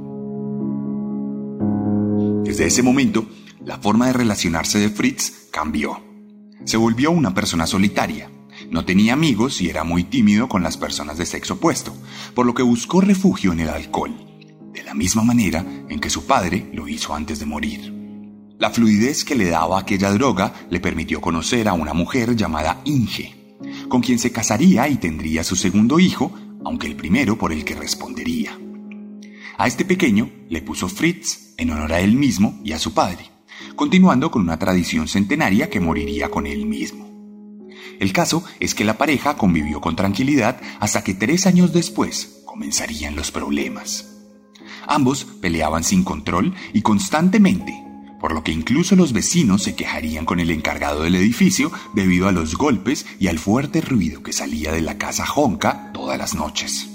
Desde 2.43 2.67
ese 2.67 2.83
momento, 2.83 3.27
la 3.63 3.79
forma 3.79 4.07
de 4.07 4.13
relacionarse 4.13 4.79
de 4.79 4.89
Fritz 4.89 5.49
cambió. 5.51 6.01
Se 6.63 6.77
volvió 6.77 7.11
una 7.11 7.33
persona 7.33 7.67
solitaria. 7.67 8.29
No 8.71 8.85
tenía 8.85 9.13
amigos 9.13 9.61
y 9.61 9.69
era 9.69 9.83
muy 9.83 10.03
tímido 10.03 10.49
con 10.49 10.63
las 10.63 10.77
personas 10.77 11.17
de 11.17 11.25
sexo 11.25 11.55
opuesto, 11.55 11.95
por 12.33 12.45
lo 12.45 12.53
que 12.53 12.63
buscó 12.63 13.01
refugio 13.01 13.53
en 13.53 13.61
el 13.61 13.69
alcohol, 13.69 14.13
de 14.73 14.83
la 14.83 14.93
misma 14.93 15.23
manera 15.23 15.65
en 15.89 15.99
que 15.99 16.09
su 16.09 16.25
padre 16.25 16.69
lo 16.73 16.87
hizo 16.87 17.13
antes 17.13 17.39
de 17.39 17.45
morir. 17.45 17.93
La 18.57 18.71
fluidez 18.71 19.25
que 19.25 19.35
le 19.35 19.49
daba 19.49 19.79
aquella 19.79 20.11
droga 20.11 20.53
le 20.69 20.79
permitió 20.79 21.19
conocer 21.21 21.67
a 21.67 21.73
una 21.73 21.93
mujer 21.93 22.35
llamada 22.35 22.81
Inge, 22.85 23.57
con 23.89 24.01
quien 24.01 24.17
se 24.17 24.31
casaría 24.31 24.87
y 24.87 24.95
tendría 24.95 25.43
su 25.43 25.55
segundo 25.55 25.99
hijo, 25.99 26.33
aunque 26.63 26.87
el 26.87 26.95
primero 26.95 27.37
por 27.37 27.51
el 27.51 27.65
que 27.65 27.75
respondería. 27.75 28.57
A 29.57 29.67
este 29.67 29.85
pequeño 29.85 30.29
le 30.49 30.61
puso 30.61 30.87
Fritz 30.87 31.53
en 31.57 31.69
honor 31.69 31.93
a 31.93 31.99
él 31.99 32.15
mismo 32.15 32.59
y 32.63 32.73
a 32.73 32.79
su 32.79 32.93
padre, 32.93 33.29
continuando 33.75 34.31
con 34.31 34.41
una 34.41 34.59
tradición 34.59 35.07
centenaria 35.07 35.69
que 35.69 35.79
moriría 35.79 36.29
con 36.29 36.47
él 36.47 36.65
mismo. 36.65 37.14
El 37.99 38.13
caso 38.13 38.43
es 38.59 38.75
que 38.75 38.85
la 38.85 38.97
pareja 38.97 39.37
convivió 39.37 39.81
con 39.81 39.95
tranquilidad 39.95 40.59
hasta 40.79 41.03
que 41.03 41.13
tres 41.13 41.45
años 41.45 41.73
después 41.73 42.41
comenzarían 42.45 43.15
los 43.15 43.31
problemas. 43.31 44.11
Ambos 44.87 45.25
peleaban 45.41 45.83
sin 45.83 46.03
control 46.03 46.53
y 46.73 46.81
constantemente 46.81 47.85
por 48.25 48.33
lo 48.33 48.43
que 48.43 48.51
incluso 48.51 48.95
los 48.95 49.13
vecinos 49.13 49.61
se 49.61 49.75
quejarían 49.75 50.25
con 50.25 50.39
el 50.39 50.49
encargado 50.49 51.03
del 51.03 51.15
edificio 51.15 51.71
debido 51.93 52.27
a 52.27 52.31
los 52.31 52.55
golpes 52.55 53.05
y 53.19 53.27
al 53.27 53.37
fuerte 53.37 53.81
ruido 53.81 54.23
que 54.23 54.33
salía 54.33 54.71
de 54.71 54.81
la 54.81 54.97
casa 54.97 55.25
Honka 55.35 55.91
todas 55.93 56.17
las 56.17 56.33
noches. 56.33 56.87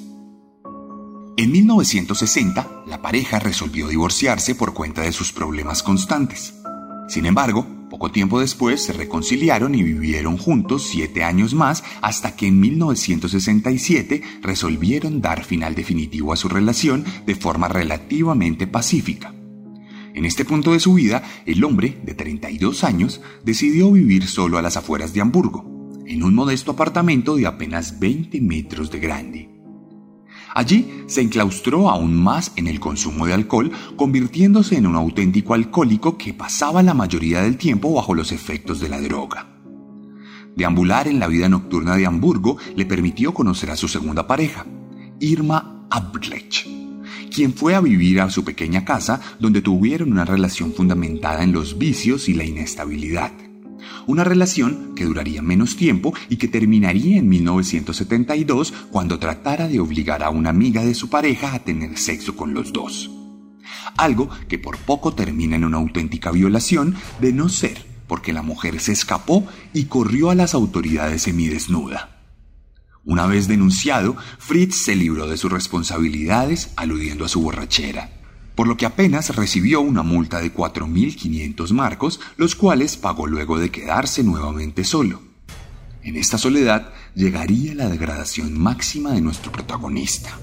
En 1.37 1.53
1960, 1.53 2.83
la 2.85 3.01
pareja 3.01 3.39
resolvió 3.39 3.87
divorciarse 3.87 4.57
por 4.57 4.75
cuenta 4.75 5.03
de 5.03 5.13
sus 5.13 5.33
problemas 5.33 5.85
constantes. 5.85 6.55
Sin 7.09 7.27
embargo, 7.27 7.65
poco 7.91 8.11
tiempo 8.11 8.41
después 8.41 8.83
se 8.83 8.95
reconciliaron 8.95 9.75
y 9.75 9.83
vivieron 9.83 10.39
juntos 10.39 10.87
siete 10.87 11.25
años 11.25 11.53
más 11.53 11.85
hasta 12.01 12.37
que 12.37 12.47
en 12.47 12.59
1967 12.59 14.23
resolvieron 14.41 15.21
dar 15.21 15.45
final 15.45 15.75
definitivo 15.75 16.33
a 16.33 16.37
su 16.37 16.49
relación 16.49 17.05
de 17.27 17.35
forma 17.35 17.69
relativamente 17.69 18.67
pacífica. 18.67 19.35
En 20.15 20.25
este 20.25 20.45
punto 20.45 20.73
de 20.73 20.81
su 20.81 20.95
vida, 20.95 21.23
el 21.47 21.63
hombre, 21.65 21.99
de 22.03 22.15
32 22.15 22.85
años, 22.85 23.21
decidió 23.45 23.93
vivir 23.93 24.27
solo 24.27 24.57
a 24.57 24.63
las 24.63 24.77
afueras 24.77 25.13
de 25.13 25.21
Hamburgo, 25.21 25.65
en 26.07 26.23
un 26.23 26.35
modesto 26.35 26.73
apartamento 26.73 27.37
de 27.37 27.47
apenas 27.47 28.01
20 28.01 28.41
metros 28.41 28.91
de 28.91 28.99
grande. 28.99 29.50
Allí 30.55 31.05
se 31.07 31.21
enclaustró 31.23 31.89
aún 31.89 32.15
más 32.15 32.53
en 32.57 32.67
el 32.67 32.81
consumo 32.81 33.27
de 33.27 33.35
alcohol, 33.35 33.71
convirtiéndose 33.97 34.77
en 34.77 34.87
un 34.87 34.97
auténtico 34.97 35.55
alcohólico 35.55 36.19
que 36.19 36.35
pasaba 36.35 36.83
la 36.83 36.95
mayoría 36.95 37.43
del 37.43 37.57
tiempo 37.57 37.93
bajo 37.95 38.15
los 38.15 38.33
efectos 38.33 38.81
de 38.81 38.89
la 38.89 39.01
droga. 39.01 39.47
Deambular 40.57 41.07
en 41.07 41.21
la 41.21 41.29
vida 41.29 41.49
nocturna 41.49 41.97
de 41.97 42.07
Hamburgo 42.07 42.59
le 42.75 42.85
permitió 42.85 43.33
conocer 43.33 43.71
a 43.71 43.77
su 43.77 43.87
segunda 43.87 44.27
pareja, 44.27 44.67
Irma 45.21 45.87
Abrecht 45.91 46.67
quien 47.31 47.55
fue 47.55 47.75
a 47.75 47.81
vivir 47.81 48.21
a 48.21 48.29
su 48.29 48.45
pequeña 48.45 48.85
casa 48.85 49.21
donde 49.39 49.63
tuvieron 49.63 50.13
una 50.13 50.25
relación 50.25 50.75
fundamentada 50.75 51.43
en 51.43 51.53
los 51.53 51.79
vicios 51.79 52.29
y 52.29 52.35
la 52.35 52.45
inestabilidad. 52.45 53.33
Una 54.11 54.25
relación 54.25 54.97
que 54.97 55.05
duraría 55.05 55.41
menos 55.41 55.77
tiempo 55.77 56.13
y 56.29 56.37
que 56.37 56.49
terminaría 56.49 57.17
en 57.17 57.29
1972 57.29 58.75
cuando 58.91 59.21
tratara 59.21 59.69
de 59.69 59.79
obligar 59.79 60.25
a 60.25 60.31
una 60.31 60.51
amiga 60.51 60.85
de 60.85 60.97
su 60.97 61.09
pareja 61.09 61.55
a 61.55 61.61
tener 61.61 61.97
sexo 61.97 62.35
con 62.35 62.53
los 62.53 62.73
dos. 62.73 63.09
Algo 63.97 64.29
que 64.49 64.59
por 64.59 64.79
poco 64.79 65.15
termina 65.15 65.55
en 65.55 65.65
una 65.65 65.77
auténtica 65.77 66.33
violación 66.33 66.97
de 67.21 67.33
no 67.33 67.49
ser 67.49 67.87
porque 68.09 68.33
la 68.33 68.43
mujer 68.43 68.81
se 68.81 68.91
escapó 68.91 69.47
y 69.73 69.85
corrió 69.85 70.31
a 70.31 70.35
las 70.35 70.55
autoridades 70.55 71.23
semidesnuda. 71.23 72.21
Una 73.05 73.29
vez 73.29 73.47
denunciado, 73.47 74.17
Fritz 74.41 74.75
se 74.75 74.97
libró 74.97 75.29
de 75.29 75.37
sus 75.37 75.53
responsabilidades 75.53 76.73
aludiendo 76.75 77.25
a 77.25 77.29
su 77.29 77.43
borrachera, 77.43 78.20
por 78.61 78.69
lo 78.69 78.77
que 78.77 78.85
apenas 78.85 79.35
recibió 79.35 79.81
una 79.81 80.03
multa 80.03 80.39
de 80.39 80.53
4.500 80.53 81.71
marcos, 81.71 82.21
los 82.37 82.55
cuales 82.55 82.99
pagó 82.99 83.27
luego 83.27 83.59
de 83.59 83.71
quedarse 83.71 84.23
nuevamente 84.23 84.85
solo. 84.85 85.23
En 86.03 86.17
esta 86.17 86.37
soledad 86.37 86.93
llegaría 87.15 87.75
la 87.75 87.89
degradación 87.89 88.61
máxima 88.61 89.13
de 89.13 89.23
nuestro 89.23 89.51
protagonista. 89.51 90.39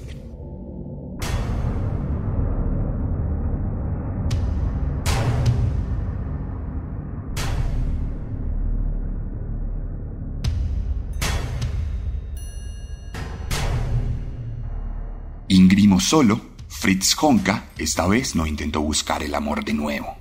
Ingrimo 15.50 16.00
solo, 16.00 16.57
Fritz 16.80 17.16
Honka 17.20 17.70
esta 17.78 18.06
vez 18.06 18.36
no 18.36 18.46
intentó 18.46 18.82
buscar 18.82 19.24
el 19.24 19.34
amor 19.34 19.66
de 19.66 19.74
nuevo. 19.74 20.16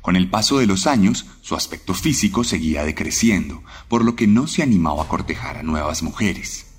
Con 0.00 0.16
el 0.16 0.30
paso 0.30 0.58
de 0.58 0.66
los 0.66 0.86
años, 0.86 1.26
su 1.42 1.54
aspecto 1.54 1.92
físico 1.92 2.44
seguía 2.44 2.82
decreciendo, 2.82 3.62
por 3.88 4.02
lo 4.02 4.16
que 4.16 4.26
no 4.26 4.46
se 4.46 4.62
animaba 4.62 5.02
a 5.02 5.08
cortejar 5.08 5.58
a 5.58 5.62
nuevas 5.62 6.02
mujeres. 6.02 6.74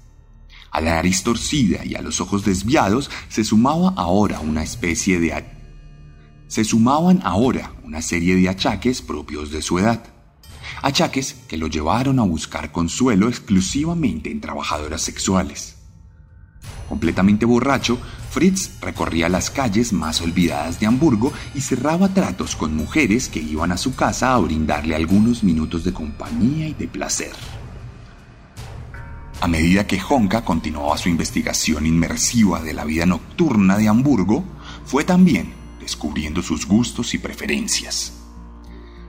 A 0.72 0.82
la 0.82 0.96
nariz 0.96 1.22
torcida 1.22 1.86
y 1.86 1.94
a 1.94 2.02
los 2.02 2.22
ojos 2.22 2.44
desviados 2.44 3.12
se 3.30 3.44
sumaba 3.44 3.94
ahora 3.96 4.40
una 4.40 4.64
especie 4.64 5.20
de 5.20 5.32
se 6.48 6.64
sumaban 6.64 7.20
ahora 7.24 7.72
una 7.84 8.02
serie 8.02 8.36
de 8.36 8.50
achaques 8.50 9.02
propios 9.02 9.52
de 9.52 9.62
su 9.62 9.80
edad. 9.80 10.04
Achaques 10.82 11.34
que 11.48 11.58
lo 11.58 11.68
llevaron 11.68 12.20
a 12.20 12.24
buscar 12.24 12.72
consuelo 12.72 13.28
exclusivamente 13.28 14.32
en 14.32 14.42
trabajadoras 14.42 15.02
sexuales. 15.02 15.78
Completamente 16.90 17.46
borracho, 17.46 17.98
Fritz 18.34 18.72
recorría 18.82 19.30
las 19.30 19.52
calles 19.52 19.94
más 19.94 20.20
olvidadas 20.20 20.80
de 20.80 20.88
Hamburgo 20.88 21.32
y 21.54 21.62
cerraba 21.62 22.16
tratos 22.16 22.56
con 22.56 22.76
mujeres 22.76 23.30
que 23.30 23.40
iban 23.40 23.72
a 23.72 23.78
su 23.78 23.96
casa 23.96 24.34
a 24.34 24.40
brindarle 24.40 24.96
algunos 24.96 25.44
minutos 25.44 25.84
de 25.84 25.94
compañía 25.94 26.68
y 26.68 26.74
de 26.74 26.88
placer. 26.88 27.32
A 29.40 29.48
medida 29.48 29.86
que 29.86 30.02
Honka 30.02 30.44
continuaba 30.44 30.98
su 30.98 31.10
investigación 31.10 31.86
inmersiva 31.86 32.60
de 32.60 32.74
la 32.74 32.86
vida 32.86 33.06
nocturna 33.06 33.78
de 33.78 33.88
Hamburgo, 33.88 34.44
fue 34.84 35.04
también 35.04 35.54
descubriendo 35.80 36.42
sus 36.42 36.66
gustos 36.66 37.14
y 37.14 37.20
preferencias. 37.20 38.14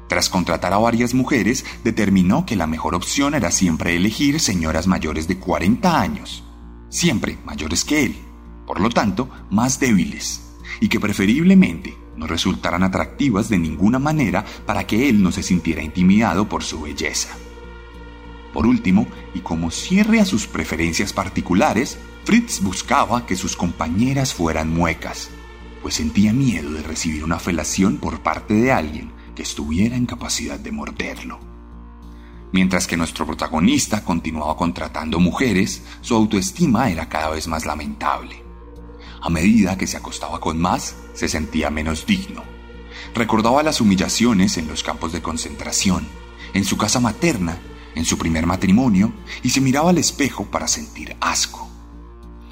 Tras 0.07 0.29
contratar 0.29 0.75
a 0.75 0.79
varias 0.79 1.15
mujeres, 1.15 1.65
determinó 1.83 2.45
que 2.45 2.57
la 2.57 2.67
mejor 2.67 2.95
opción 2.95 3.35
era 3.35 3.51
siempre 3.51 3.97
elegir 3.97 4.39
señoras 4.39 4.87
mayores 4.87 5.29
de 5.29 5.39
40 5.39 5.99
años, 5.99 6.45
siempre 6.91 7.39
mayores 7.47 7.87
que 7.87 8.05
él, 8.05 8.24
por 8.67 8.81
lo 8.81 8.89
tanto, 8.91 9.29
más 9.51 9.81
débiles, 9.81 10.43
y 10.81 10.89
que 10.89 11.01
preferiblemente 11.01 11.97
no 12.17 12.27
resultaran 12.27 12.83
atractivas 12.83 13.49
de 13.49 13.59
ninguna 13.59 13.99
manera 13.99 14.45
para 14.67 14.87
que 14.87 15.09
él 15.09 15.23
no 15.23 15.33
se 15.33 15.43
sintiera 15.43 15.83
intimidado 15.83 16.49
por 16.49 16.63
su 16.63 16.83
belleza. 16.83 17.37
Por 18.53 18.67
último, 18.67 19.09
y 19.35 19.41
como 19.41 19.71
cierre 19.71 20.21
a 20.21 20.25
sus 20.25 20.47
preferencias 20.47 21.13
particulares, 21.13 21.99
Fritz 22.25 22.63
buscaba 22.63 23.27
que 23.27 23.37
sus 23.37 23.57
compañeras 23.57 24.33
fueran 24.33 24.73
muecas, 24.73 25.29
pues 25.83 25.97
sentía 25.97 26.33
miedo 26.33 26.71
de 26.71 26.83
recibir 26.83 27.25
una 27.25 27.39
felación 27.39 27.97
por 27.97 28.21
parte 28.21 28.55
de 28.55 28.73
alguien 28.73 29.13
que 29.35 29.43
estuviera 29.43 29.97
en 29.97 30.07
capacidad 30.07 30.59
de 30.59 30.71
morderlo. 30.71 31.41
Mientras 32.53 32.87
que 32.87 32.97
nuestro 32.97 33.27
protagonista 33.27 34.05
continuaba 34.05 34.57
contratando 34.57 35.19
mujeres, 35.19 35.83
su 36.01 36.15
autoestima 36.15 36.89
era 36.89 37.09
cada 37.09 37.31
vez 37.31 37.49
más 37.49 37.67
lamentable. 37.67 38.44
A 39.25 39.31
medida 39.31 39.77
que 39.77 39.87
se 39.87 39.97
acostaba 39.97 40.39
con 40.39 40.61
más, 40.61 40.95
se 41.15 41.29
sentía 41.29 41.71
menos 41.71 42.07
digno. 42.07 42.45
Recordaba 43.15 43.63
las 43.63 43.81
humillaciones 43.81 44.57
en 44.59 44.69
los 44.69 44.83
campos 44.83 45.13
de 45.13 45.23
concentración, 45.23 46.07
en 46.53 46.65
su 46.65 46.77
casa 46.77 47.01
materna 47.01 47.59
en 47.95 48.05
su 48.05 48.19
primer 48.19 48.47
matrimonio 48.47 49.13
y 49.43 49.51
se 49.51 49.61
miraba 49.61 49.91
al 49.91 49.99
espejo 49.99 50.45
para 50.47 50.69
sentir 50.69 51.17
asco. 51.21 51.69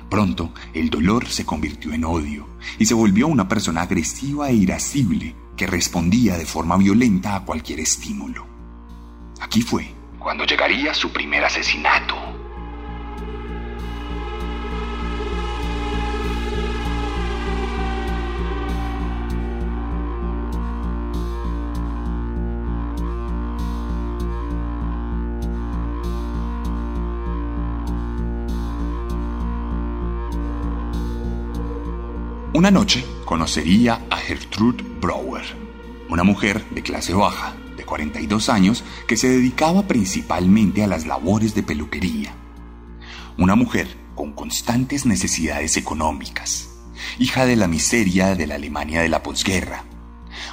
Pronto 0.08 0.52
el 0.74 0.90
dolor 0.90 1.28
se 1.28 1.46
convirtió 1.46 1.92
en 1.92 2.04
odio 2.04 2.46
y 2.78 2.86
se 2.86 2.94
volvió 2.94 3.26
una 3.26 3.48
persona 3.48 3.82
agresiva 3.82 4.50
e 4.50 4.54
irascible 4.54 5.34
que 5.56 5.66
respondía 5.66 6.36
de 6.36 6.46
forma 6.46 6.76
violenta 6.76 7.34
a 7.34 7.44
cualquier 7.44 7.80
estímulo. 7.80 8.46
Aquí 9.40 9.62
fue 9.62 9.94
cuando 10.18 10.44
llegaría 10.44 10.94
su 10.94 11.10
primer 11.10 11.44
asesinato. 11.44 12.31
Una 32.62 32.70
noche 32.70 33.04
conocería 33.24 34.02
a 34.08 34.18
Gertrude 34.18 34.84
Brouwer, 35.00 35.42
una 36.08 36.22
mujer 36.22 36.64
de 36.70 36.80
clase 36.80 37.12
baja, 37.12 37.56
de 37.76 37.84
42 37.84 38.48
años, 38.48 38.84
que 39.08 39.16
se 39.16 39.28
dedicaba 39.28 39.88
principalmente 39.88 40.84
a 40.84 40.86
las 40.86 41.04
labores 41.04 41.56
de 41.56 41.64
peluquería. 41.64 42.36
Una 43.36 43.56
mujer 43.56 43.88
con 44.14 44.32
constantes 44.32 45.06
necesidades 45.06 45.76
económicas, 45.76 46.68
hija 47.18 47.46
de 47.46 47.56
la 47.56 47.66
miseria 47.66 48.36
de 48.36 48.46
la 48.46 48.54
Alemania 48.54 49.02
de 49.02 49.08
la 49.08 49.24
posguerra. 49.24 49.82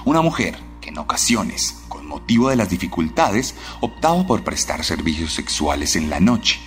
Una 0.03 0.23
mujer 0.23 0.57
que 0.81 0.89
en 0.89 0.97
ocasiones, 0.97 1.83
con 1.89 2.07
motivo 2.07 2.49
de 2.49 2.55
las 2.55 2.71
dificultades, 2.71 3.53
optaba 3.81 4.25
por 4.25 4.43
prestar 4.43 4.83
servicios 4.83 5.33
sexuales 5.33 5.95
en 5.95 6.09
la 6.09 6.19
noche 6.19 6.59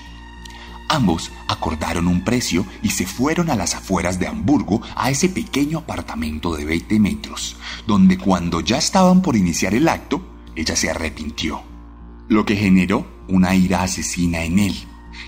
Ambos 0.88 1.30
acordaron 1.48 2.06
un 2.06 2.22
precio 2.22 2.66
y 2.82 2.90
se 2.90 3.06
fueron 3.06 3.50
a 3.50 3.56
las 3.56 3.74
afueras 3.74 4.18
de 4.18 4.26
Hamburgo 4.26 4.82
a 4.94 5.10
ese 5.10 5.28
pequeño 5.28 5.78
apartamento 5.78 6.54
de 6.54 6.64
20 6.64 7.00
metros, 7.00 7.56
donde 7.86 8.18
cuando 8.18 8.60
ya 8.60 8.78
estaban 8.78 9.22
por 9.22 9.36
iniciar 9.36 9.74
el 9.74 9.88
acto, 9.88 10.22
ella 10.54 10.76
se 10.76 10.90
arrepintió, 10.90 11.62
lo 12.28 12.44
que 12.44 12.56
generó 12.56 13.06
una 13.28 13.54
ira 13.54 13.82
asesina 13.82 14.44
en 14.44 14.58
él, 14.58 14.74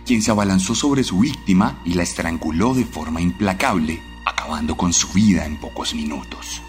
quien 0.04 0.22
se 0.22 0.30
abalanzó 0.30 0.74
sobre 0.74 1.02
su 1.02 1.20
víctima 1.20 1.80
y 1.84 1.94
la 1.94 2.02
estranguló 2.02 2.74
de 2.74 2.84
forma 2.84 3.20
implacable, 3.20 4.02
acabando 4.26 4.76
con 4.76 4.92
su 4.92 5.08
vida 5.12 5.46
en 5.46 5.58
pocos 5.58 5.94
minutos. 5.94 6.60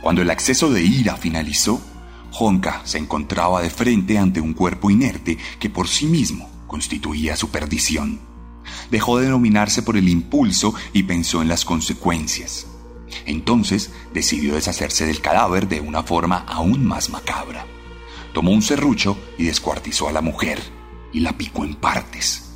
Cuando 0.00 0.22
el 0.22 0.30
acceso 0.30 0.70
de 0.70 0.82
ira 0.82 1.16
finalizó, 1.16 1.82
Honka 2.38 2.80
se 2.84 2.98
encontraba 2.98 3.60
de 3.60 3.70
frente 3.70 4.16
ante 4.16 4.40
un 4.40 4.54
cuerpo 4.54 4.90
inerte 4.90 5.36
que 5.58 5.68
por 5.68 5.88
sí 5.88 6.06
mismo 6.06 6.48
constituía 6.70 7.34
su 7.34 7.50
perdición. 7.50 8.20
Dejó 8.92 9.18
de 9.18 9.28
dominarse 9.28 9.82
por 9.82 9.96
el 9.96 10.08
impulso 10.08 10.72
y 10.92 11.02
pensó 11.02 11.42
en 11.42 11.48
las 11.48 11.64
consecuencias. 11.64 12.68
Entonces 13.26 13.90
decidió 14.14 14.54
deshacerse 14.54 15.04
del 15.04 15.20
cadáver 15.20 15.66
de 15.66 15.80
una 15.80 16.04
forma 16.04 16.44
aún 16.46 16.86
más 16.86 17.10
macabra. 17.10 17.66
Tomó 18.32 18.52
un 18.52 18.62
serrucho 18.62 19.18
y 19.36 19.46
descuartizó 19.46 20.08
a 20.08 20.12
la 20.12 20.20
mujer 20.20 20.62
y 21.12 21.18
la 21.18 21.36
picó 21.36 21.64
en 21.64 21.74
partes. 21.74 22.52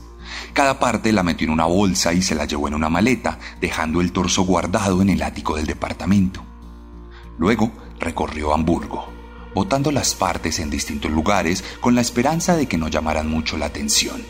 Cada 0.52 0.78
parte 0.78 1.12
la 1.12 1.24
metió 1.24 1.46
en 1.46 1.52
una 1.52 1.64
bolsa 1.64 2.12
y 2.12 2.22
se 2.22 2.36
la 2.36 2.44
llevó 2.44 2.68
en 2.68 2.74
una 2.74 2.88
maleta, 2.88 3.40
dejando 3.60 4.00
el 4.00 4.12
torso 4.12 4.42
guardado 4.42 5.02
en 5.02 5.10
el 5.10 5.22
ático 5.24 5.56
del 5.56 5.66
departamento. 5.66 6.40
Luego 7.36 7.72
recorrió 7.98 8.54
Hamburgo 8.54 9.13
botando 9.54 9.90
las 9.92 10.14
partes 10.14 10.58
en 10.58 10.70
distintos 10.70 11.10
lugares 11.10 11.64
con 11.80 11.94
la 11.94 12.00
esperanza 12.00 12.56
de 12.56 12.66
que 12.66 12.78
no 12.78 12.88
llamaran 12.88 13.28
mucho 13.28 13.56
la 13.56 13.66
atención. 13.66 14.22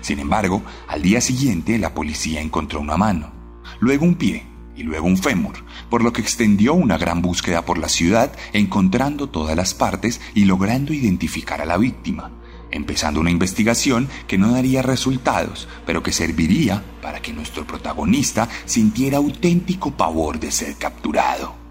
Sin 0.00 0.18
embargo, 0.18 0.62
al 0.88 1.02
día 1.02 1.20
siguiente 1.20 1.78
la 1.78 1.94
policía 1.94 2.40
encontró 2.40 2.80
una 2.80 2.96
mano, 2.96 3.32
luego 3.78 4.04
un 4.04 4.16
pie 4.16 4.44
y 4.76 4.82
luego 4.82 5.06
un 5.06 5.18
fémur, 5.18 5.64
por 5.90 6.02
lo 6.02 6.12
que 6.12 6.22
extendió 6.22 6.74
una 6.74 6.98
gran 6.98 7.22
búsqueda 7.22 7.64
por 7.64 7.78
la 7.78 7.88
ciudad, 7.88 8.32
encontrando 8.52 9.28
todas 9.28 9.56
las 9.56 9.74
partes 9.74 10.20
y 10.34 10.44
logrando 10.44 10.92
identificar 10.92 11.60
a 11.60 11.66
la 11.66 11.76
víctima, 11.76 12.32
empezando 12.72 13.20
una 13.20 13.30
investigación 13.30 14.08
que 14.26 14.38
no 14.38 14.52
daría 14.52 14.82
resultados, 14.82 15.68
pero 15.86 16.02
que 16.02 16.12
serviría 16.12 16.82
para 17.00 17.20
que 17.20 17.32
nuestro 17.32 17.66
protagonista 17.66 18.48
sintiera 18.64 19.18
auténtico 19.18 19.92
pavor 19.92 20.40
de 20.40 20.50
ser 20.50 20.76
capturado. 20.76 21.61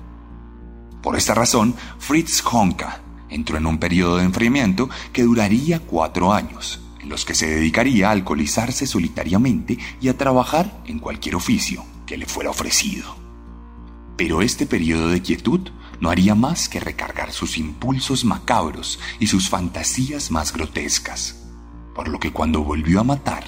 Por 1.02 1.16
esta 1.16 1.34
razón, 1.34 1.76
Fritz 2.00 2.44
Honka 2.46 3.02
entró 3.30 3.58
en 3.58 3.66
un 3.66 3.80
periodo 3.80 4.18
de 4.18 4.26
enfriamiento 4.26 4.90
que 5.14 5.24
duraría 5.24 5.80
cuatro 5.80 6.34
años, 6.34 6.80
en 7.00 7.10
los 7.10 7.26
que 7.26 7.34
se 7.34 7.48
dedicaría 7.48 8.10
a 8.10 8.12
alcoholizarse 8.12 8.86
solitariamente 8.86 9.78
y 10.00 10.10
a 10.10 10.18
trabajar 10.18 10.82
en 10.86 11.00
cualquier 11.00 11.36
oficio 11.36 11.84
que 12.06 12.18
le 12.18 12.26
fuera 12.26 12.52
ofrecido. 12.52 13.16
Pero 14.18 14.42
este 14.42 14.68
periodo 14.68 15.10
de 15.10 15.22
quietud 15.22 15.62
no 16.00 16.10
haría 16.10 16.36
más 16.36 16.70
que 16.70 16.80
recargar 16.80 17.32
sus 17.32 17.58
impulsos 17.58 18.26
macabros 18.26 19.00
y 19.20 19.28
sus 19.28 19.50
fantasías 19.50 20.30
más 20.30 20.54
grotescas, 20.54 21.44
por 21.96 22.08
lo 22.08 22.20
que 22.20 22.32
cuando 22.32 22.64
volvió 22.64 23.00
a 23.00 23.04
matar, 23.04 23.44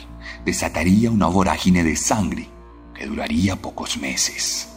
desataría 0.45 1.11
una 1.11 1.27
vorágine 1.27 1.83
de 1.83 1.95
sangre 1.95 2.49
que 2.95 3.05
duraría 3.05 3.55
pocos 3.61 3.97
meses. 3.97 4.69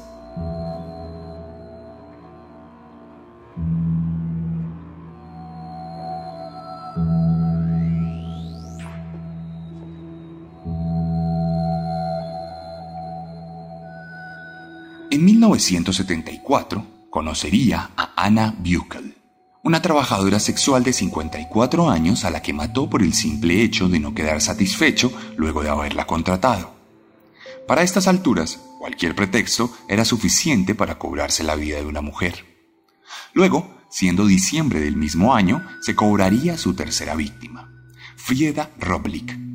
En 15.17 15.25
1974 15.25 17.07
conocería 17.09 17.91
a 17.97 18.13
Anna 18.23 18.55
Buchel, 18.59 19.17
una 19.63 19.81
trabajadora 19.81 20.39
sexual 20.39 20.85
de 20.85 20.93
54 20.93 21.89
años 21.89 22.27
a 22.27 22.31
la 22.31 22.43
que 22.43 22.53
mató 22.53 22.91
por 22.91 23.03
el 23.03 23.15
simple 23.15 23.63
hecho 23.63 23.89
de 23.89 23.99
no 23.99 24.15
quedar 24.15 24.43
satisfecho 24.43 25.11
luego 25.39 25.63
de 25.63 25.71
haberla 25.71 26.07
contratado. 26.07 26.75
Para 27.67 27.83
estas 27.83 28.09
alturas, 28.09 28.61
cualquier 28.79 29.15
pretexto 29.15 29.75
era 29.89 30.05
suficiente 30.05 30.75
para 30.75 30.99
cobrarse 30.99 31.45
la 31.45 31.55
vida 31.55 31.79
de 31.79 31.87
una 31.87 32.03
mujer. 32.03 32.45
Luego, 33.33 33.75
siendo 33.89 34.27
diciembre 34.27 34.81
del 34.81 34.97
mismo 34.97 35.35
año, 35.35 35.67
se 35.81 35.95
cobraría 35.95 36.59
su 36.59 36.75
tercera 36.75 37.15
víctima, 37.15 37.73
Frieda 38.17 38.71
Roblick, 38.79 39.46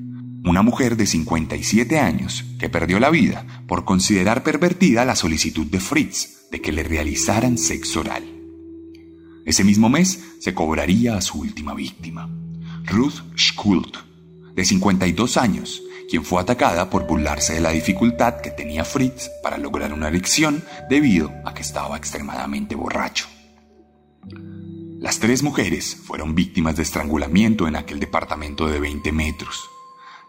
una 0.43 0.63
mujer 0.63 0.97
de 0.97 1.05
57 1.05 1.99
años 1.99 2.45
que 2.59 2.69
perdió 2.69 2.99
la 2.99 3.09
vida 3.09 3.45
por 3.67 3.85
considerar 3.85 4.43
pervertida 4.43 5.05
la 5.05 5.15
solicitud 5.15 5.67
de 5.67 5.79
Fritz 5.79 6.49
de 6.49 6.61
que 6.61 6.71
le 6.71 6.83
realizaran 6.83 7.57
sexo 7.57 7.99
oral. 7.99 8.23
Ese 9.45 9.63
mismo 9.63 9.89
mes 9.89 10.19
se 10.39 10.53
cobraría 10.53 11.15
a 11.15 11.21
su 11.21 11.39
última 11.39 11.73
víctima, 11.73 12.29
Ruth 12.85 13.21
Schult, 13.35 13.97
de 14.55 14.65
52 14.65 15.37
años, 15.37 15.81
quien 16.09 16.25
fue 16.25 16.41
atacada 16.41 16.89
por 16.89 17.07
burlarse 17.07 17.53
de 17.53 17.61
la 17.61 17.71
dificultad 17.71 18.41
que 18.41 18.51
tenía 18.51 18.83
Fritz 18.83 19.29
para 19.43 19.57
lograr 19.57 19.93
una 19.93 20.09
erección 20.09 20.63
debido 20.89 21.31
a 21.45 21.53
que 21.53 21.61
estaba 21.61 21.97
extremadamente 21.97 22.75
borracho. 22.75 23.27
Las 24.99 25.19
tres 25.19 25.41
mujeres 25.41 25.95
fueron 25.95 26.35
víctimas 26.35 26.75
de 26.75 26.83
estrangulamiento 26.83 27.67
en 27.67 27.75
aquel 27.75 27.99
departamento 27.99 28.67
de 28.67 28.79
20 28.79 29.11
metros. 29.11 29.69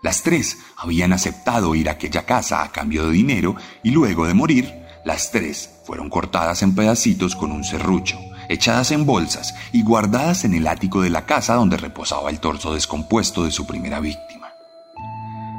Las 0.03 0.25
tres 0.25 0.59
habían 0.77 1.12
aceptado 1.12 1.77
ir 1.77 1.88
a 1.88 1.93
aquella 1.93 2.27
casa 2.27 2.65
a 2.65 2.73
cambio 2.73 3.07
de 3.07 3.12
dinero 3.12 3.55
y 3.85 3.93
luego 3.93 4.27
de 4.27 4.35
morir, 4.35 4.83
las 5.05 5.31
tres 5.31 5.71
fueron 5.85 6.11
cortadas 6.11 6.62
en 6.62 6.75
pedacitos 6.75 7.37
con 7.37 7.53
un 7.53 7.62
serrucho, 7.62 8.19
echadas 8.49 8.91
en 8.91 9.07
bolsas 9.07 9.55
y 9.73 9.85
guardadas 9.85 10.45
en 10.45 10.55
el 10.55 10.67
ático 10.67 11.03
de 11.03 11.11
la 11.11 11.25
casa 11.25 11.55
donde 11.55 11.77
reposaba 11.77 12.31
el 12.31 12.41
torso 12.41 12.75
descompuesto 12.75 13.45
de 13.45 13.53
su 13.53 13.65
primera 13.65 14.01
víctima. 14.01 14.49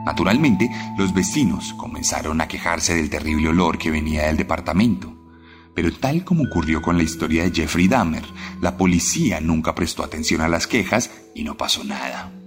Naturalmente, 0.06 0.70
los 0.98 1.14
vecinos 1.14 1.74
comenzaron 1.78 2.42
a 2.42 2.50
quejarse 2.50 2.96
del 2.96 3.10
terrible 3.10 3.48
olor 3.48 3.78
que 3.78 3.92
venía 3.92 4.28
del 4.28 4.36
departamento. 4.36 5.14
Pero 5.74 5.94
tal 5.94 6.26
como 6.26 6.44
ocurrió 6.44 6.82
con 6.82 6.98
la 6.98 7.04
historia 7.04 7.44
de 7.44 7.52
Jeffrey 7.52 7.88
Dahmer, 7.88 8.26
la 8.60 8.76
policía 8.76 9.40
nunca 9.40 9.74
prestó 9.74 10.04
atención 10.04 10.42
a 10.42 10.50
las 10.50 10.68
quejas 10.68 11.10
y 11.34 11.46
no 11.46 11.56
pasó 11.56 11.86
nada. 11.86 12.43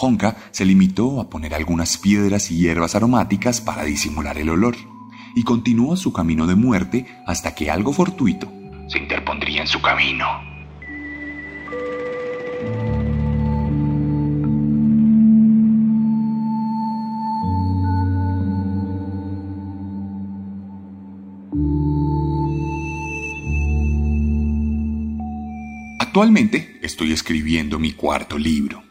Honka 0.00 0.36
se 0.52 0.64
limitó 0.64 1.20
a 1.20 1.28
poner 1.28 1.54
algunas 1.54 1.98
piedras 1.98 2.50
y 2.50 2.58
hierbas 2.58 2.94
aromáticas 2.94 3.60
para 3.60 3.84
disimular 3.84 4.38
el 4.38 4.50
olor, 4.50 4.76
y 5.34 5.42
continuó 5.42 5.96
su 5.96 6.12
camino 6.12 6.46
de 6.46 6.54
muerte 6.54 7.06
hasta 7.26 7.54
que 7.54 7.70
algo 7.70 7.92
fortuito 7.92 8.52
se 8.88 8.98
interpondría 8.98 9.60
en 9.60 9.68
su 9.68 9.80
camino. 9.80 10.26
Actualmente 26.00 26.80
estoy 26.82 27.12
escribiendo 27.12 27.78
mi 27.78 27.92
cuarto 27.92 28.38
libro. 28.38 28.87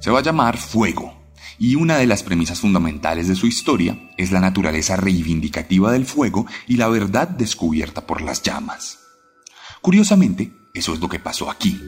Se 0.00 0.10
va 0.10 0.20
a 0.20 0.22
llamar 0.22 0.56
Fuego, 0.58 1.18
y 1.58 1.74
una 1.74 1.96
de 1.96 2.06
las 2.06 2.22
premisas 2.22 2.60
fundamentales 2.60 3.26
de 3.26 3.34
su 3.34 3.46
historia 3.46 3.98
es 4.16 4.30
la 4.30 4.40
naturaleza 4.40 4.96
reivindicativa 4.96 5.90
del 5.90 6.06
fuego 6.06 6.46
y 6.68 6.76
la 6.76 6.88
verdad 6.88 7.28
descubierta 7.28 8.06
por 8.06 8.20
las 8.20 8.42
llamas. 8.42 9.00
Curiosamente, 9.82 10.52
eso 10.72 10.94
es 10.94 11.00
lo 11.00 11.08
que 11.08 11.18
pasó 11.18 11.50
aquí. 11.50 11.80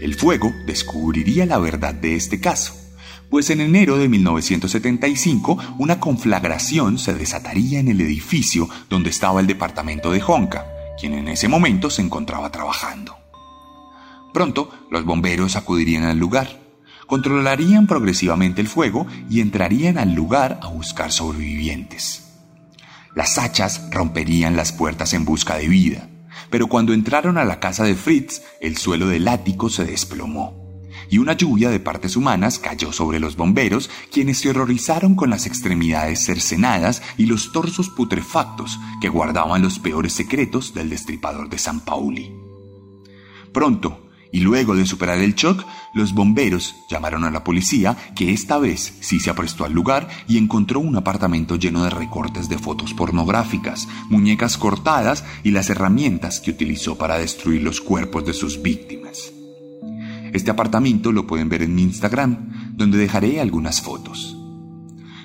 El 0.00 0.14
fuego 0.14 0.52
descubriría 0.66 1.44
la 1.44 1.58
verdad 1.58 1.94
de 1.94 2.16
este 2.16 2.40
caso, 2.40 2.74
pues 3.28 3.50
en 3.50 3.60
enero 3.60 3.98
de 3.98 4.08
1975 4.08 5.58
una 5.78 6.00
conflagración 6.00 6.98
se 6.98 7.12
desataría 7.12 7.80
en 7.80 7.88
el 7.88 8.00
edificio 8.00 8.68
donde 8.88 9.10
estaba 9.10 9.40
el 9.40 9.46
departamento 9.46 10.12
de 10.12 10.22
Honka, 10.26 10.66
quien 10.98 11.12
en 11.12 11.28
ese 11.28 11.48
momento 11.48 11.90
se 11.90 12.00
encontraba 12.00 12.50
trabajando. 12.50 13.16
Pronto, 14.32 14.70
los 14.90 15.04
bomberos 15.04 15.56
acudirían 15.56 16.04
al 16.04 16.18
lugar, 16.18 16.63
controlarían 17.06 17.86
progresivamente 17.86 18.60
el 18.60 18.68
fuego 18.68 19.06
y 19.28 19.40
entrarían 19.40 19.98
al 19.98 20.14
lugar 20.14 20.58
a 20.62 20.68
buscar 20.68 21.12
sobrevivientes. 21.12 22.32
Las 23.14 23.38
hachas 23.38 23.88
romperían 23.90 24.56
las 24.56 24.72
puertas 24.72 25.14
en 25.14 25.24
busca 25.24 25.56
de 25.56 25.68
vida, 25.68 26.08
pero 26.50 26.66
cuando 26.66 26.92
entraron 26.92 27.38
a 27.38 27.44
la 27.44 27.60
casa 27.60 27.84
de 27.84 27.94
Fritz, 27.94 28.42
el 28.60 28.76
suelo 28.76 29.06
del 29.06 29.28
ático 29.28 29.70
se 29.70 29.84
desplomó 29.84 30.64
y 31.10 31.18
una 31.18 31.34
lluvia 31.34 31.70
de 31.70 31.80
partes 31.80 32.16
humanas 32.16 32.58
cayó 32.58 32.92
sobre 32.92 33.20
los 33.20 33.36
bomberos, 33.36 33.90
quienes 34.10 34.38
se 34.38 34.50
horrorizaron 34.50 35.14
con 35.14 35.30
las 35.30 35.46
extremidades 35.46 36.24
cercenadas 36.24 37.02
y 37.16 37.26
los 37.26 37.52
torsos 37.52 37.90
putrefactos 37.90 38.78
que 39.00 39.08
guardaban 39.08 39.62
los 39.62 39.78
peores 39.78 40.12
secretos 40.12 40.74
del 40.74 40.90
destripador 40.90 41.48
de 41.48 41.58
San 41.58 41.80
Pauli. 41.80 42.32
Pronto, 43.52 44.03
y 44.34 44.40
luego 44.40 44.74
de 44.74 44.84
superar 44.84 45.18
el 45.20 45.36
shock, 45.36 45.64
los 45.92 46.12
bomberos 46.12 46.74
llamaron 46.90 47.22
a 47.22 47.30
la 47.30 47.44
policía, 47.44 47.96
que 48.16 48.32
esta 48.32 48.58
vez 48.58 48.94
sí 48.98 49.20
se 49.20 49.30
aprestó 49.30 49.64
al 49.64 49.72
lugar 49.72 50.08
y 50.26 50.38
encontró 50.38 50.80
un 50.80 50.96
apartamento 50.96 51.54
lleno 51.54 51.84
de 51.84 51.90
recortes 51.90 52.48
de 52.48 52.58
fotos 52.58 52.94
pornográficas, 52.94 53.86
muñecas 54.10 54.58
cortadas 54.58 55.24
y 55.44 55.52
las 55.52 55.70
herramientas 55.70 56.40
que 56.40 56.50
utilizó 56.50 56.98
para 56.98 57.16
destruir 57.16 57.62
los 57.62 57.80
cuerpos 57.80 58.26
de 58.26 58.32
sus 58.32 58.60
víctimas. 58.60 59.32
Este 60.32 60.50
apartamento 60.50 61.12
lo 61.12 61.28
pueden 61.28 61.48
ver 61.48 61.62
en 61.62 61.76
mi 61.76 61.82
Instagram, 61.82 62.72
donde 62.76 62.98
dejaré 62.98 63.40
algunas 63.40 63.82
fotos. 63.82 64.36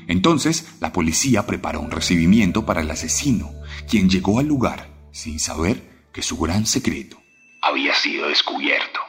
Entonces, 0.08 0.68
la 0.82 0.94
policía 0.94 1.48
preparó 1.48 1.82
un 1.82 1.90
recibimiento 1.90 2.64
para 2.64 2.82
el 2.82 2.92
asesino, 2.92 3.50
quien 3.90 4.08
llegó 4.08 4.38
al 4.38 4.46
lugar 4.46 4.88
sin 5.12 5.40
saber 5.40 6.06
que 6.14 6.22
su 6.22 6.38
gran 6.38 6.68
secreto 6.68 7.20
había 7.62 7.94
sido 7.94 8.28
descubierto. 8.28 9.00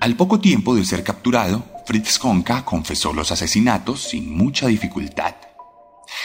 Al 0.00 0.16
poco 0.16 0.40
tiempo 0.40 0.74
de 0.74 0.84
ser 0.84 1.02
capturado, 1.02 1.64
Fritz 1.86 2.18
Honka 2.22 2.64
confesó 2.64 3.12
los 3.12 3.32
asesinatos 3.32 4.02
sin 4.02 4.36
mucha 4.36 4.66
dificultad. 4.68 5.34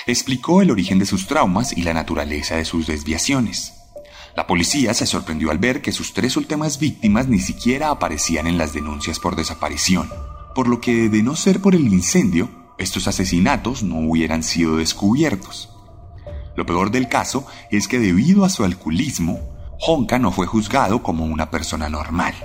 Explicó 0.06 0.62
el 0.62 0.72
origen 0.72 1.00
de 1.00 1.06
sus 1.06 1.28
traumas 1.28 1.76
y 1.76 1.84
la 1.84 1.94
naturaleza 1.94 2.56
de 2.56 2.66
sus 2.66 2.88
desviaciones. 2.88 3.74
La 4.36 4.48
policía 4.48 4.94
se 4.94 5.06
sorprendió 5.06 5.52
al 5.52 5.58
ver 5.58 5.82
que 5.82 5.92
sus 5.92 6.14
tres 6.14 6.38
últimas 6.38 6.80
víctimas 6.80 7.28
ni 7.28 7.40
siquiera 7.40 7.90
aparecían 7.90 8.48
en 8.48 8.58
las 8.58 8.74
denuncias 8.74 9.20
por 9.20 9.36
desaparición, 9.36 10.10
por 10.56 10.68
lo 10.68 10.80
que 10.80 11.10
de 11.10 11.24
no 11.24 11.36
ser 11.36 11.62
por 11.62 11.76
el 11.76 11.88
incendio, 11.88 12.50
estos 12.78 13.08
asesinatos 13.08 13.84
no 13.84 14.00
hubieran 14.00 14.44
sido 14.44 14.78
descubiertos. 14.78 15.70
Lo 16.56 16.66
peor 16.66 16.92
del 16.92 17.08
caso 17.10 17.46
es 17.72 17.88
que 17.88 18.00
debido 18.00 18.46
a 18.46 18.50
su 18.50 18.64
alcoholismo, 18.64 19.40
Honka 19.84 20.20
no 20.20 20.32
fue 20.32 20.46
juzgado 20.46 21.02
como 21.02 21.26
una 21.26 21.50
persona 21.50 21.89
normal. 21.89 22.36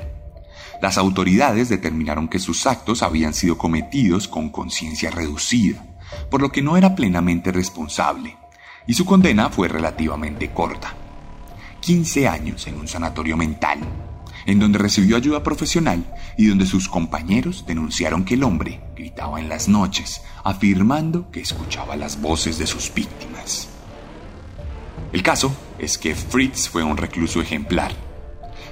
Las 0.80 0.96
autoridades 0.96 1.68
determinaron 1.68 2.28
que 2.28 2.38
sus 2.38 2.66
actos 2.66 3.02
habían 3.02 3.34
sido 3.34 3.58
cometidos 3.58 4.26
con 4.26 4.48
conciencia 4.48 5.10
reducida, 5.10 5.84
por 6.30 6.40
lo 6.40 6.50
que 6.50 6.62
no 6.62 6.78
era 6.78 6.94
plenamente 6.94 7.52
responsable, 7.52 8.38
y 8.86 8.94
su 8.94 9.04
condena 9.04 9.50
fue 9.50 9.68
relativamente 9.68 10.50
corta. 10.52 10.94
15 11.80 12.26
años 12.26 12.66
en 12.68 12.80
un 12.80 12.88
sanatorio 12.88 13.36
mental, 13.36 13.80
en 14.46 14.58
donde 14.58 14.78
recibió 14.78 15.16
ayuda 15.18 15.42
profesional 15.42 16.06
y 16.38 16.46
donde 16.46 16.64
sus 16.64 16.88
compañeros 16.88 17.64
denunciaron 17.66 18.24
que 18.24 18.34
el 18.34 18.44
hombre 18.44 18.80
gritaba 18.96 19.40
en 19.40 19.50
las 19.50 19.68
noches, 19.68 20.22
afirmando 20.42 21.30
que 21.30 21.40
escuchaba 21.40 21.96
las 21.96 22.18
voces 22.18 22.56
de 22.56 22.66
sus 22.66 22.92
víctimas. 22.94 23.75
El 25.12 25.22
caso 25.22 25.54
es 25.78 25.98
que 25.98 26.14
Fritz 26.14 26.68
fue 26.68 26.82
un 26.82 26.96
recluso 26.96 27.40
ejemplar. 27.40 27.92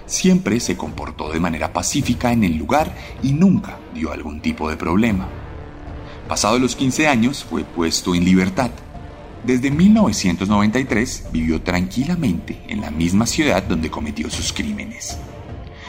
Siempre 0.06 0.60
se 0.60 0.76
comportó 0.76 1.32
de 1.32 1.40
manera 1.40 1.72
pacífica 1.72 2.32
en 2.32 2.44
el 2.44 2.56
lugar 2.56 2.94
y 3.22 3.32
nunca 3.32 3.78
dio 3.94 4.12
algún 4.12 4.40
tipo 4.40 4.68
de 4.68 4.76
problema. 4.76 5.28
Pasado 6.28 6.58
los 6.58 6.76
15 6.76 7.08
años 7.08 7.44
fue 7.44 7.64
puesto 7.64 8.14
en 8.14 8.24
libertad. 8.24 8.70
Desde 9.44 9.70
1993 9.70 11.28
vivió 11.32 11.62
tranquilamente 11.62 12.62
en 12.68 12.80
la 12.80 12.90
misma 12.90 13.26
ciudad 13.26 13.62
donde 13.62 13.90
cometió 13.90 14.28
sus 14.30 14.52
crímenes. 14.52 15.18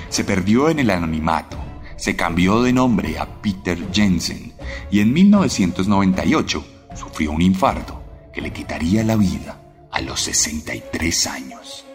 Se 0.09 0.23
perdió 0.23 0.69
en 0.69 0.79
el 0.79 0.89
anonimato, 0.89 1.57
se 1.97 2.15
cambió 2.15 2.61
de 2.61 2.73
nombre 2.73 3.17
a 3.17 3.41
Peter 3.41 3.77
Jensen 3.91 4.53
y 4.91 4.99
en 4.99 5.11
1998 5.11 6.65
sufrió 6.95 7.31
un 7.31 7.41
infarto 7.41 8.01
que 8.33 8.41
le 8.41 8.51
quitaría 8.51 9.03
la 9.03 9.15
vida 9.15 9.64
a 9.95 10.01
los 10.01 10.19
63 10.19 11.27
años. 11.27 11.85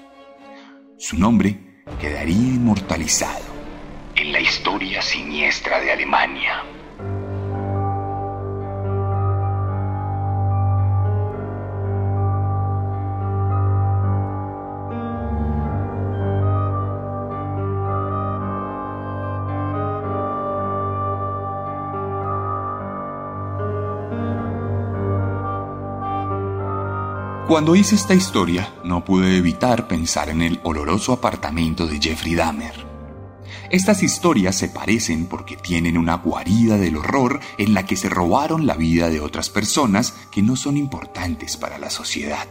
Su 0.97 1.19
nombre 1.19 1.83
quedaría 2.01 2.35
inmortalizado 2.35 3.45
en 4.17 4.33
la 4.33 4.41
historia 4.41 5.03
siniestra 5.03 5.81
de 5.81 5.93
Alemania. 5.93 6.63
Cuando 27.51 27.75
hice 27.75 27.97
esta 27.97 28.15
historia, 28.15 28.73
no 28.85 29.05
pude 29.05 29.37
evitar 29.37 29.89
pensar 29.89 30.29
en 30.29 30.41
el 30.41 30.61
oloroso 30.63 31.13
apartamento 31.13 31.89
de 31.89 31.99
Jeffrey 32.01 32.37
Dahmer. 32.37 32.87
Estas 33.73 34.05
historias 34.05 34.55
se 34.55 34.69
parecen 34.69 35.27
porque 35.27 35.57
tienen 35.57 35.99
una 35.99 36.15
guarida 36.15 36.77
del 36.77 36.97
horror 36.97 37.41
en 37.59 37.75
la 37.75 37.85
que 37.87 37.97
se 37.97 38.09
robaron 38.09 38.69
la 38.69 38.77
vida 38.77 39.11
de 39.11 39.21
otras 39.21 39.51
personas 39.51 40.15
que 40.31 40.43
no 40.43 40.55
son 40.55 40.77
importantes 40.77 41.57
para 41.57 41.79
la 41.79 41.91
sociedad. 41.91 42.47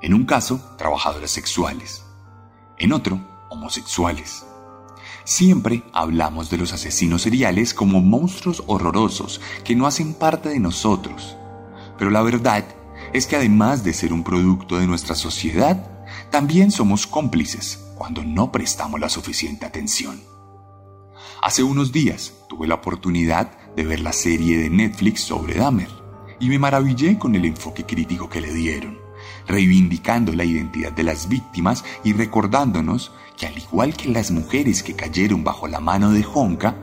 En 0.00 0.14
un 0.14 0.24
caso, 0.24 0.74
trabajadores 0.78 1.30
sexuales. 1.30 2.02
En 2.78 2.94
otro, 2.94 3.20
homosexuales. 3.50 4.46
Siempre 5.24 5.82
hablamos 5.92 6.48
de 6.48 6.56
los 6.56 6.72
asesinos 6.72 7.20
seriales 7.20 7.74
como 7.74 8.00
monstruos 8.00 8.64
horrorosos 8.68 9.42
que 9.64 9.76
no 9.76 9.86
hacen 9.86 10.14
parte 10.14 10.48
de 10.48 10.60
nosotros. 10.60 11.36
Pero 11.98 12.10
la 12.10 12.22
verdad 12.22 12.64
es 13.12 13.26
que 13.26 13.36
además 13.36 13.84
de 13.84 13.92
ser 13.92 14.12
un 14.12 14.24
producto 14.24 14.78
de 14.78 14.86
nuestra 14.86 15.14
sociedad, 15.14 15.86
también 16.30 16.70
somos 16.70 17.06
cómplices 17.06 17.78
cuando 17.96 18.24
no 18.24 18.50
prestamos 18.50 18.98
la 19.00 19.08
suficiente 19.08 19.66
atención. 19.66 20.20
Hace 21.42 21.62
unos 21.62 21.92
días 21.92 22.32
tuve 22.48 22.66
la 22.66 22.76
oportunidad 22.76 23.50
de 23.76 23.84
ver 23.84 24.00
la 24.00 24.12
serie 24.12 24.58
de 24.58 24.70
Netflix 24.70 25.22
sobre 25.22 25.54
Dahmer 25.54 25.88
y 26.40 26.48
me 26.48 26.58
maravillé 26.58 27.18
con 27.18 27.34
el 27.34 27.44
enfoque 27.44 27.84
crítico 27.84 28.28
que 28.28 28.40
le 28.40 28.52
dieron, 28.52 28.98
reivindicando 29.46 30.32
la 30.32 30.44
identidad 30.44 30.92
de 30.92 31.02
las 31.02 31.28
víctimas 31.28 31.84
y 32.04 32.12
recordándonos 32.12 33.12
que 33.36 33.46
al 33.46 33.58
igual 33.58 33.94
que 33.94 34.08
las 34.08 34.30
mujeres 34.30 34.82
que 34.82 34.94
cayeron 34.94 35.44
bajo 35.44 35.68
la 35.68 35.80
mano 35.80 36.12
de 36.12 36.24
Honka, 36.32 36.76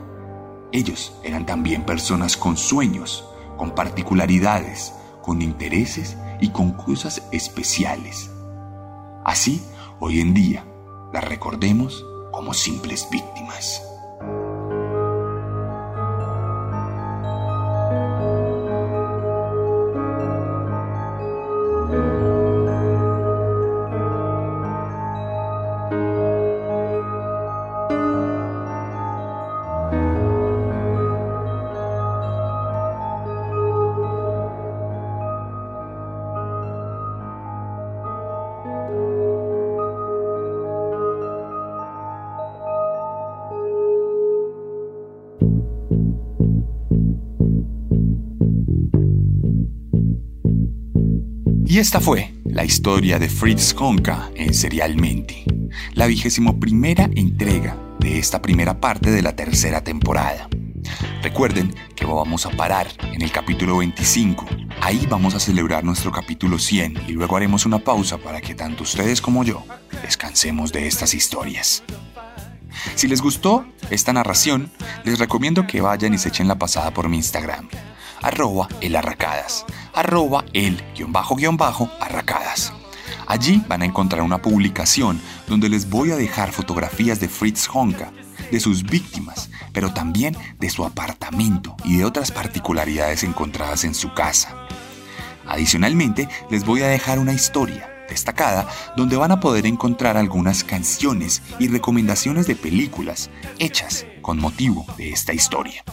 ellos 0.72 1.12
eran 1.24 1.44
también 1.44 1.84
personas 1.84 2.36
con 2.36 2.56
sueños, 2.56 3.24
con 3.56 3.74
particularidades, 3.74 4.94
con 5.22 5.42
intereses 5.42 6.16
y 6.40 6.50
con 6.50 6.72
cosas 6.72 7.22
especiales. 7.32 8.30
Así, 9.24 9.62
hoy 9.98 10.20
en 10.20 10.34
día, 10.34 10.64
las 11.12 11.24
recordemos 11.24 12.04
como 12.32 12.54
simples 12.54 13.06
víctimas. 13.10 13.82
Esta 51.80 51.98
fue 51.98 52.34
la 52.44 52.62
historia 52.62 53.18
de 53.18 53.30
Fritz 53.30 53.74
Honka 53.74 54.30
en 54.34 54.52
Serialmente, 54.52 55.44
la 55.94 56.06
vigésimo 56.06 56.60
primera 56.60 57.08
entrega 57.14 57.74
de 57.98 58.18
esta 58.18 58.42
primera 58.42 58.78
parte 58.80 59.10
de 59.10 59.22
la 59.22 59.34
tercera 59.34 59.82
temporada. 59.82 60.50
Recuerden 61.22 61.74
que 61.96 62.04
vamos 62.04 62.44
a 62.44 62.50
parar 62.50 62.88
en 63.14 63.22
el 63.22 63.32
capítulo 63.32 63.78
25. 63.78 64.44
Ahí 64.82 65.06
vamos 65.08 65.34
a 65.34 65.40
celebrar 65.40 65.82
nuestro 65.82 66.12
capítulo 66.12 66.58
100 66.58 67.04
y 67.08 67.12
luego 67.12 67.38
haremos 67.38 67.64
una 67.64 67.78
pausa 67.78 68.18
para 68.18 68.42
que 68.42 68.54
tanto 68.54 68.82
ustedes 68.82 69.22
como 69.22 69.42
yo 69.42 69.64
descansemos 70.02 70.72
de 70.72 70.86
estas 70.86 71.14
historias. 71.14 71.82
Si 72.94 73.08
les 73.08 73.22
gustó 73.22 73.64
esta 73.88 74.12
narración, 74.12 74.70
les 75.04 75.18
recomiendo 75.18 75.66
que 75.66 75.80
vayan 75.80 76.12
y 76.12 76.18
se 76.18 76.28
echen 76.28 76.46
la 76.46 76.58
pasada 76.58 76.92
por 76.92 77.08
mi 77.08 77.16
Instagram 77.16 77.70
arroba 78.22 78.68
el 78.80 78.96
arracadas, 78.96 79.64
arroba 79.94 80.44
el 80.52 80.82
guion 80.94 81.12
bajo 81.12 81.36
guion 81.36 81.56
bajo 81.56 81.90
arracadas. 82.00 82.72
Allí 83.26 83.62
van 83.68 83.82
a 83.82 83.84
encontrar 83.84 84.22
una 84.22 84.42
publicación 84.42 85.20
donde 85.46 85.68
les 85.68 85.88
voy 85.88 86.10
a 86.10 86.16
dejar 86.16 86.52
fotografías 86.52 87.20
de 87.20 87.28
Fritz 87.28 87.68
Honka, 87.72 88.12
de 88.50 88.58
sus 88.60 88.82
víctimas, 88.82 89.50
pero 89.72 89.92
también 89.92 90.36
de 90.58 90.70
su 90.70 90.84
apartamento 90.84 91.76
y 91.84 91.96
de 91.96 92.04
otras 92.04 92.32
particularidades 92.32 93.22
encontradas 93.22 93.84
en 93.84 93.94
su 93.94 94.12
casa. 94.14 94.54
Adicionalmente, 95.46 96.28
les 96.50 96.64
voy 96.64 96.82
a 96.82 96.88
dejar 96.88 97.18
una 97.18 97.32
historia 97.32 97.88
destacada 98.08 98.68
donde 98.96 99.16
van 99.16 99.30
a 99.30 99.40
poder 99.40 99.66
encontrar 99.66 100.16
algunas 100.16 100.64
canciones 100.64 101.42
y 101.58 101.68
recomendaciones 101.68 102.46
de 102.46 102.56
películas 102.56 103.30
hechas 103.58 104.06
con 104.20 104.38
motivo 104.38 104.84
de 104.96 105.12
esta 105.12 105.32
historia. 105.32 105.84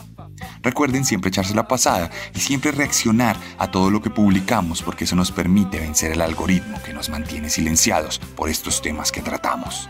Recuerden 0.68 1.06
siempre 1.06 1.30
echarse 1.30 1.56
la 1.56 1.66
pasada 1.66 2.12
y 2.36 2.42
siempre 2.42 2.74
reaccionar 2.74 3.38
a 3.58 3.72
todo 3.72 3.90
lo 3.90 4.02
que 4.02 4.10
publicamos 4.10 4.82
porque 4.82 5.06
eso 5.06 5.16
nos 5.16 5.32
permite 5.32 5.80
vencer 5.80 6.12
el 6.12 6.20
algoritmo 6.20 6.78
que 6.84 6.92
nos 6.92 7.08
mantiene 7.08 7.50
silenciados 7.50 8.20
por 8.36 8.50
estos 8.50 8.82
temas 8.82 9.14
que 9.14 9.22
tratamos. 9.22 9.88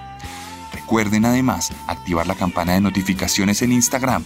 Recuerden 0.72 1.26
además 1.26 1.72
activar 1.88 2.28
la 2.28 2.36
campana 2.36 2.74
de 2.74 2.82
notificaciones 2.82 3.64
en 3.64 3.72
Instagram. 3.72 4.24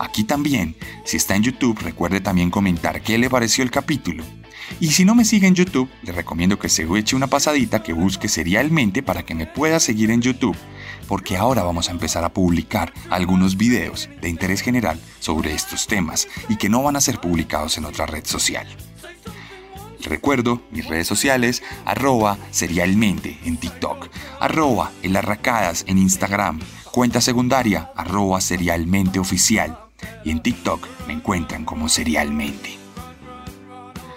Aquí 0.00 0.24
también, 0.24 0.74
si 1.04 1.18
está 1.18 1.36
en 1.36 1.44
YouTube, 1.44 1.78
recuerde 1.78 2.20
también 2.20 2.50
comentar 2.50 3.00
qué 3.00 3.16
le 3.16 3.30
pareció 3.30 3.62
el 3.62 3.70
capítulo. 3.70 4.24
Y 4.80 4.88
si 4.88 5.04
no 5.04 5.14
me 5.14 5.24
sigue 5.24 5.46
en 5.46 5.54
YouTube, 5.54 5.88
le 6.02 6.10
recomiendo 6.10 6.58
que 6.58 6.68
se 6.68 6.84
eche 6.98 7.14
una 7.14 7.28
pasadita 7.28 7.84
que 7.84 7.92
busque 7.92 8.26
serialmente 8.26 9.04
para 9.04 9.22
que 9.22 9.36
me 9.36 9.46
pueda 9.46 9.78
seguir 9.78 10.10
en 10.10 10.20
YouTube 10.20 10.56
porque 11.08 11.36
ahora 11.36 11.62
vamos 11.62 11.88
a 11.88 11.92
empezar 11.92 12.24
a 12.24 12.32
publicar 12.32 12.92
algunos 13.10 13.56
videos 13.56 14.08
de 14.20 14.28
interés 14.28 14.60
general 14.60 15.00
sobre 15.20 15.52
estos 15.52 15.86
temas 15.86 16.28
y 16.48 16.56
que 16.56 16.68
no 16.68 16.82
van 16.82 16.96
a 16.96 17.00
ser 17.00 17.20
publicados 17.20 17.78
en 17.78 17.84
otra 17.84 18.06
red 18.06 18.24
social. 18.24 18.66
Recuerdo 20.04 20.60
mis 20.70 20.86
redes 20.86 21.06
sociales, 21.06 21.62
arroba 21.84 22.36
serialmente 22.50 23.38
en 23.44 23.56
TikTok, 23.56 24.08
arroba 24.40 24.90
elarracadas 25.02 25.84
en 25.86 25.98
Instagram, 25.98 26.60
cuenta 26.90 27.20
secundaria, 27.20 27.90
arroba 27.96 28.40
serialmente 28.40 29.18
oficial 29.18 29.78
y 30.24 30.30
en 30.30 30.40
TikTok 30.40 30.86
me 31.06 31.12
encuentran 31.12 31.64
como 31.64 31.88
serialmente. 31.88 32.78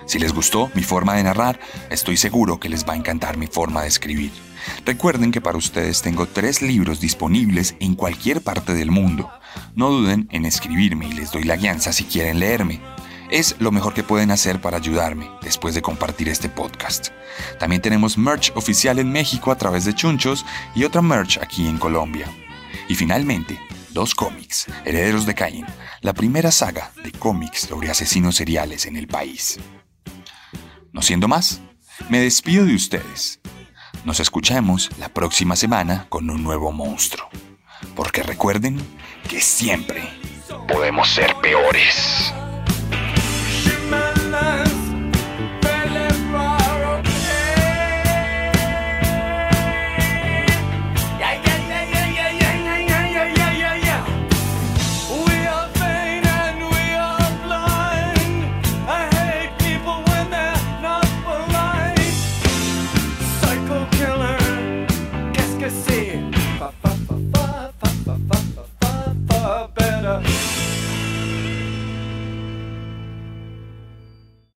Si 0.06 0.20
les 0.20 0.34
gustó 0.34 0.70
mi 0.76 0.84
forma 0.84 1.16
de 1.16 1.24
narrar, 1.24 1.60
estoy 1.90 2.18
seguro 2.18 2.60
que 2.60 2.70
les 2.70 2.88
va 2.88 2.94
a 2.94 2.98
encantar 2.98 3.38
mi 3.38 3.48
forma 3.48 3.82
de 3.82 3.88
escribir. 3.88 4.32
Recuerden 4.86 5.32
que 5.32 5.42
para 5.42 5.58
ustedes 5.58 6.02
tengo 6.02 6.28
tres 6.28 6.62
libros 6.62 7.00
disponibles 7.00 7.76
en 7.80 7.96
cualquier 7.96 8.42
parte 8.42 8.74
del 8.74 8.92
mundo. 8.92 9.30
No 9.76 9.90
duden 9.90 10.28
en 10.32 10.46
escribirme 10.46 11.08
y 11.08 11.14
les 11.14 11.32
doy 11.32 11.44
la 11.44 11.56
guianza 11.56 11.94
si 11.94 12.04
quieren 12.06 12.40
leerme. 12.40 12.82
Es 13.30 13.56
lo 13.60 13.72
mejor 13.72 13.94
que 13.94 14.04
pueden 14.04 14.30
hacer 14.30 14.62
para 14.62 14.78
ayudarme 14.78 15.30
después 15.42 15.74
de 15.74 15.82
compartir 15.82 16.30
este 16.30 16.48
podcast. 16.48 17.10
También 17.60 17.82
tenemos 17.82 18.18
merch 18.18 18.52
oficial 18.56 19.00
en 19.00 19.12
México 19.12 19.52
a 19.52 19.58
través 19.58 19.86
de 19.86 19.96
Chunchos 19.96 20.46
y 20.76 20.84
otra 20.84 21.02
merch 21.02 21.40
aquí 21.40 21.68
en 21.68 21.78
Colombia. 21.78 22.28
Y 22.88 22.94
finalmente, 22.94 23.60
dos 23.92 24.14
cómics, 24.14 24.68
Herederos 24.86 25.26
de 25.26 25.34
Caín, 25.34 25.66
la 26.02 26.14
primera 26.14 26.52
saga 26.52 26.92
de 27.04 27.12
cómics 27.12 27.62
sobre 27.62 27.90
asesinos 27.90 28.36
seriales 28.36 28.86
en 28.86 28.96
el 28.96 29.08
país. 29.08 29.60
No 30.92 31.02
siendo 31.02 31.28
más, 31.28 31.62
me 32.10 32.20
despido 32.20 32.66
de 32.66 32.76
ustedes. 32.76 33.40
Nos 34.06 34.20
escuchamos 34.20 34.92
la 35.00 35.10
próxima 35.10 35.56
semana 35.56 36.06
con 36.10 36.30
un 36.30 36.44
nuevo 36.44 36.72
monstruo. 36.72 37.28
Porque 37.96 38.22
recuerden 38.22 38.80
que 39.28 39.42
siempre 39.42 40.04
podemos 40.68 41.10
ser 41.10 41.34
peores. 41.42 42.32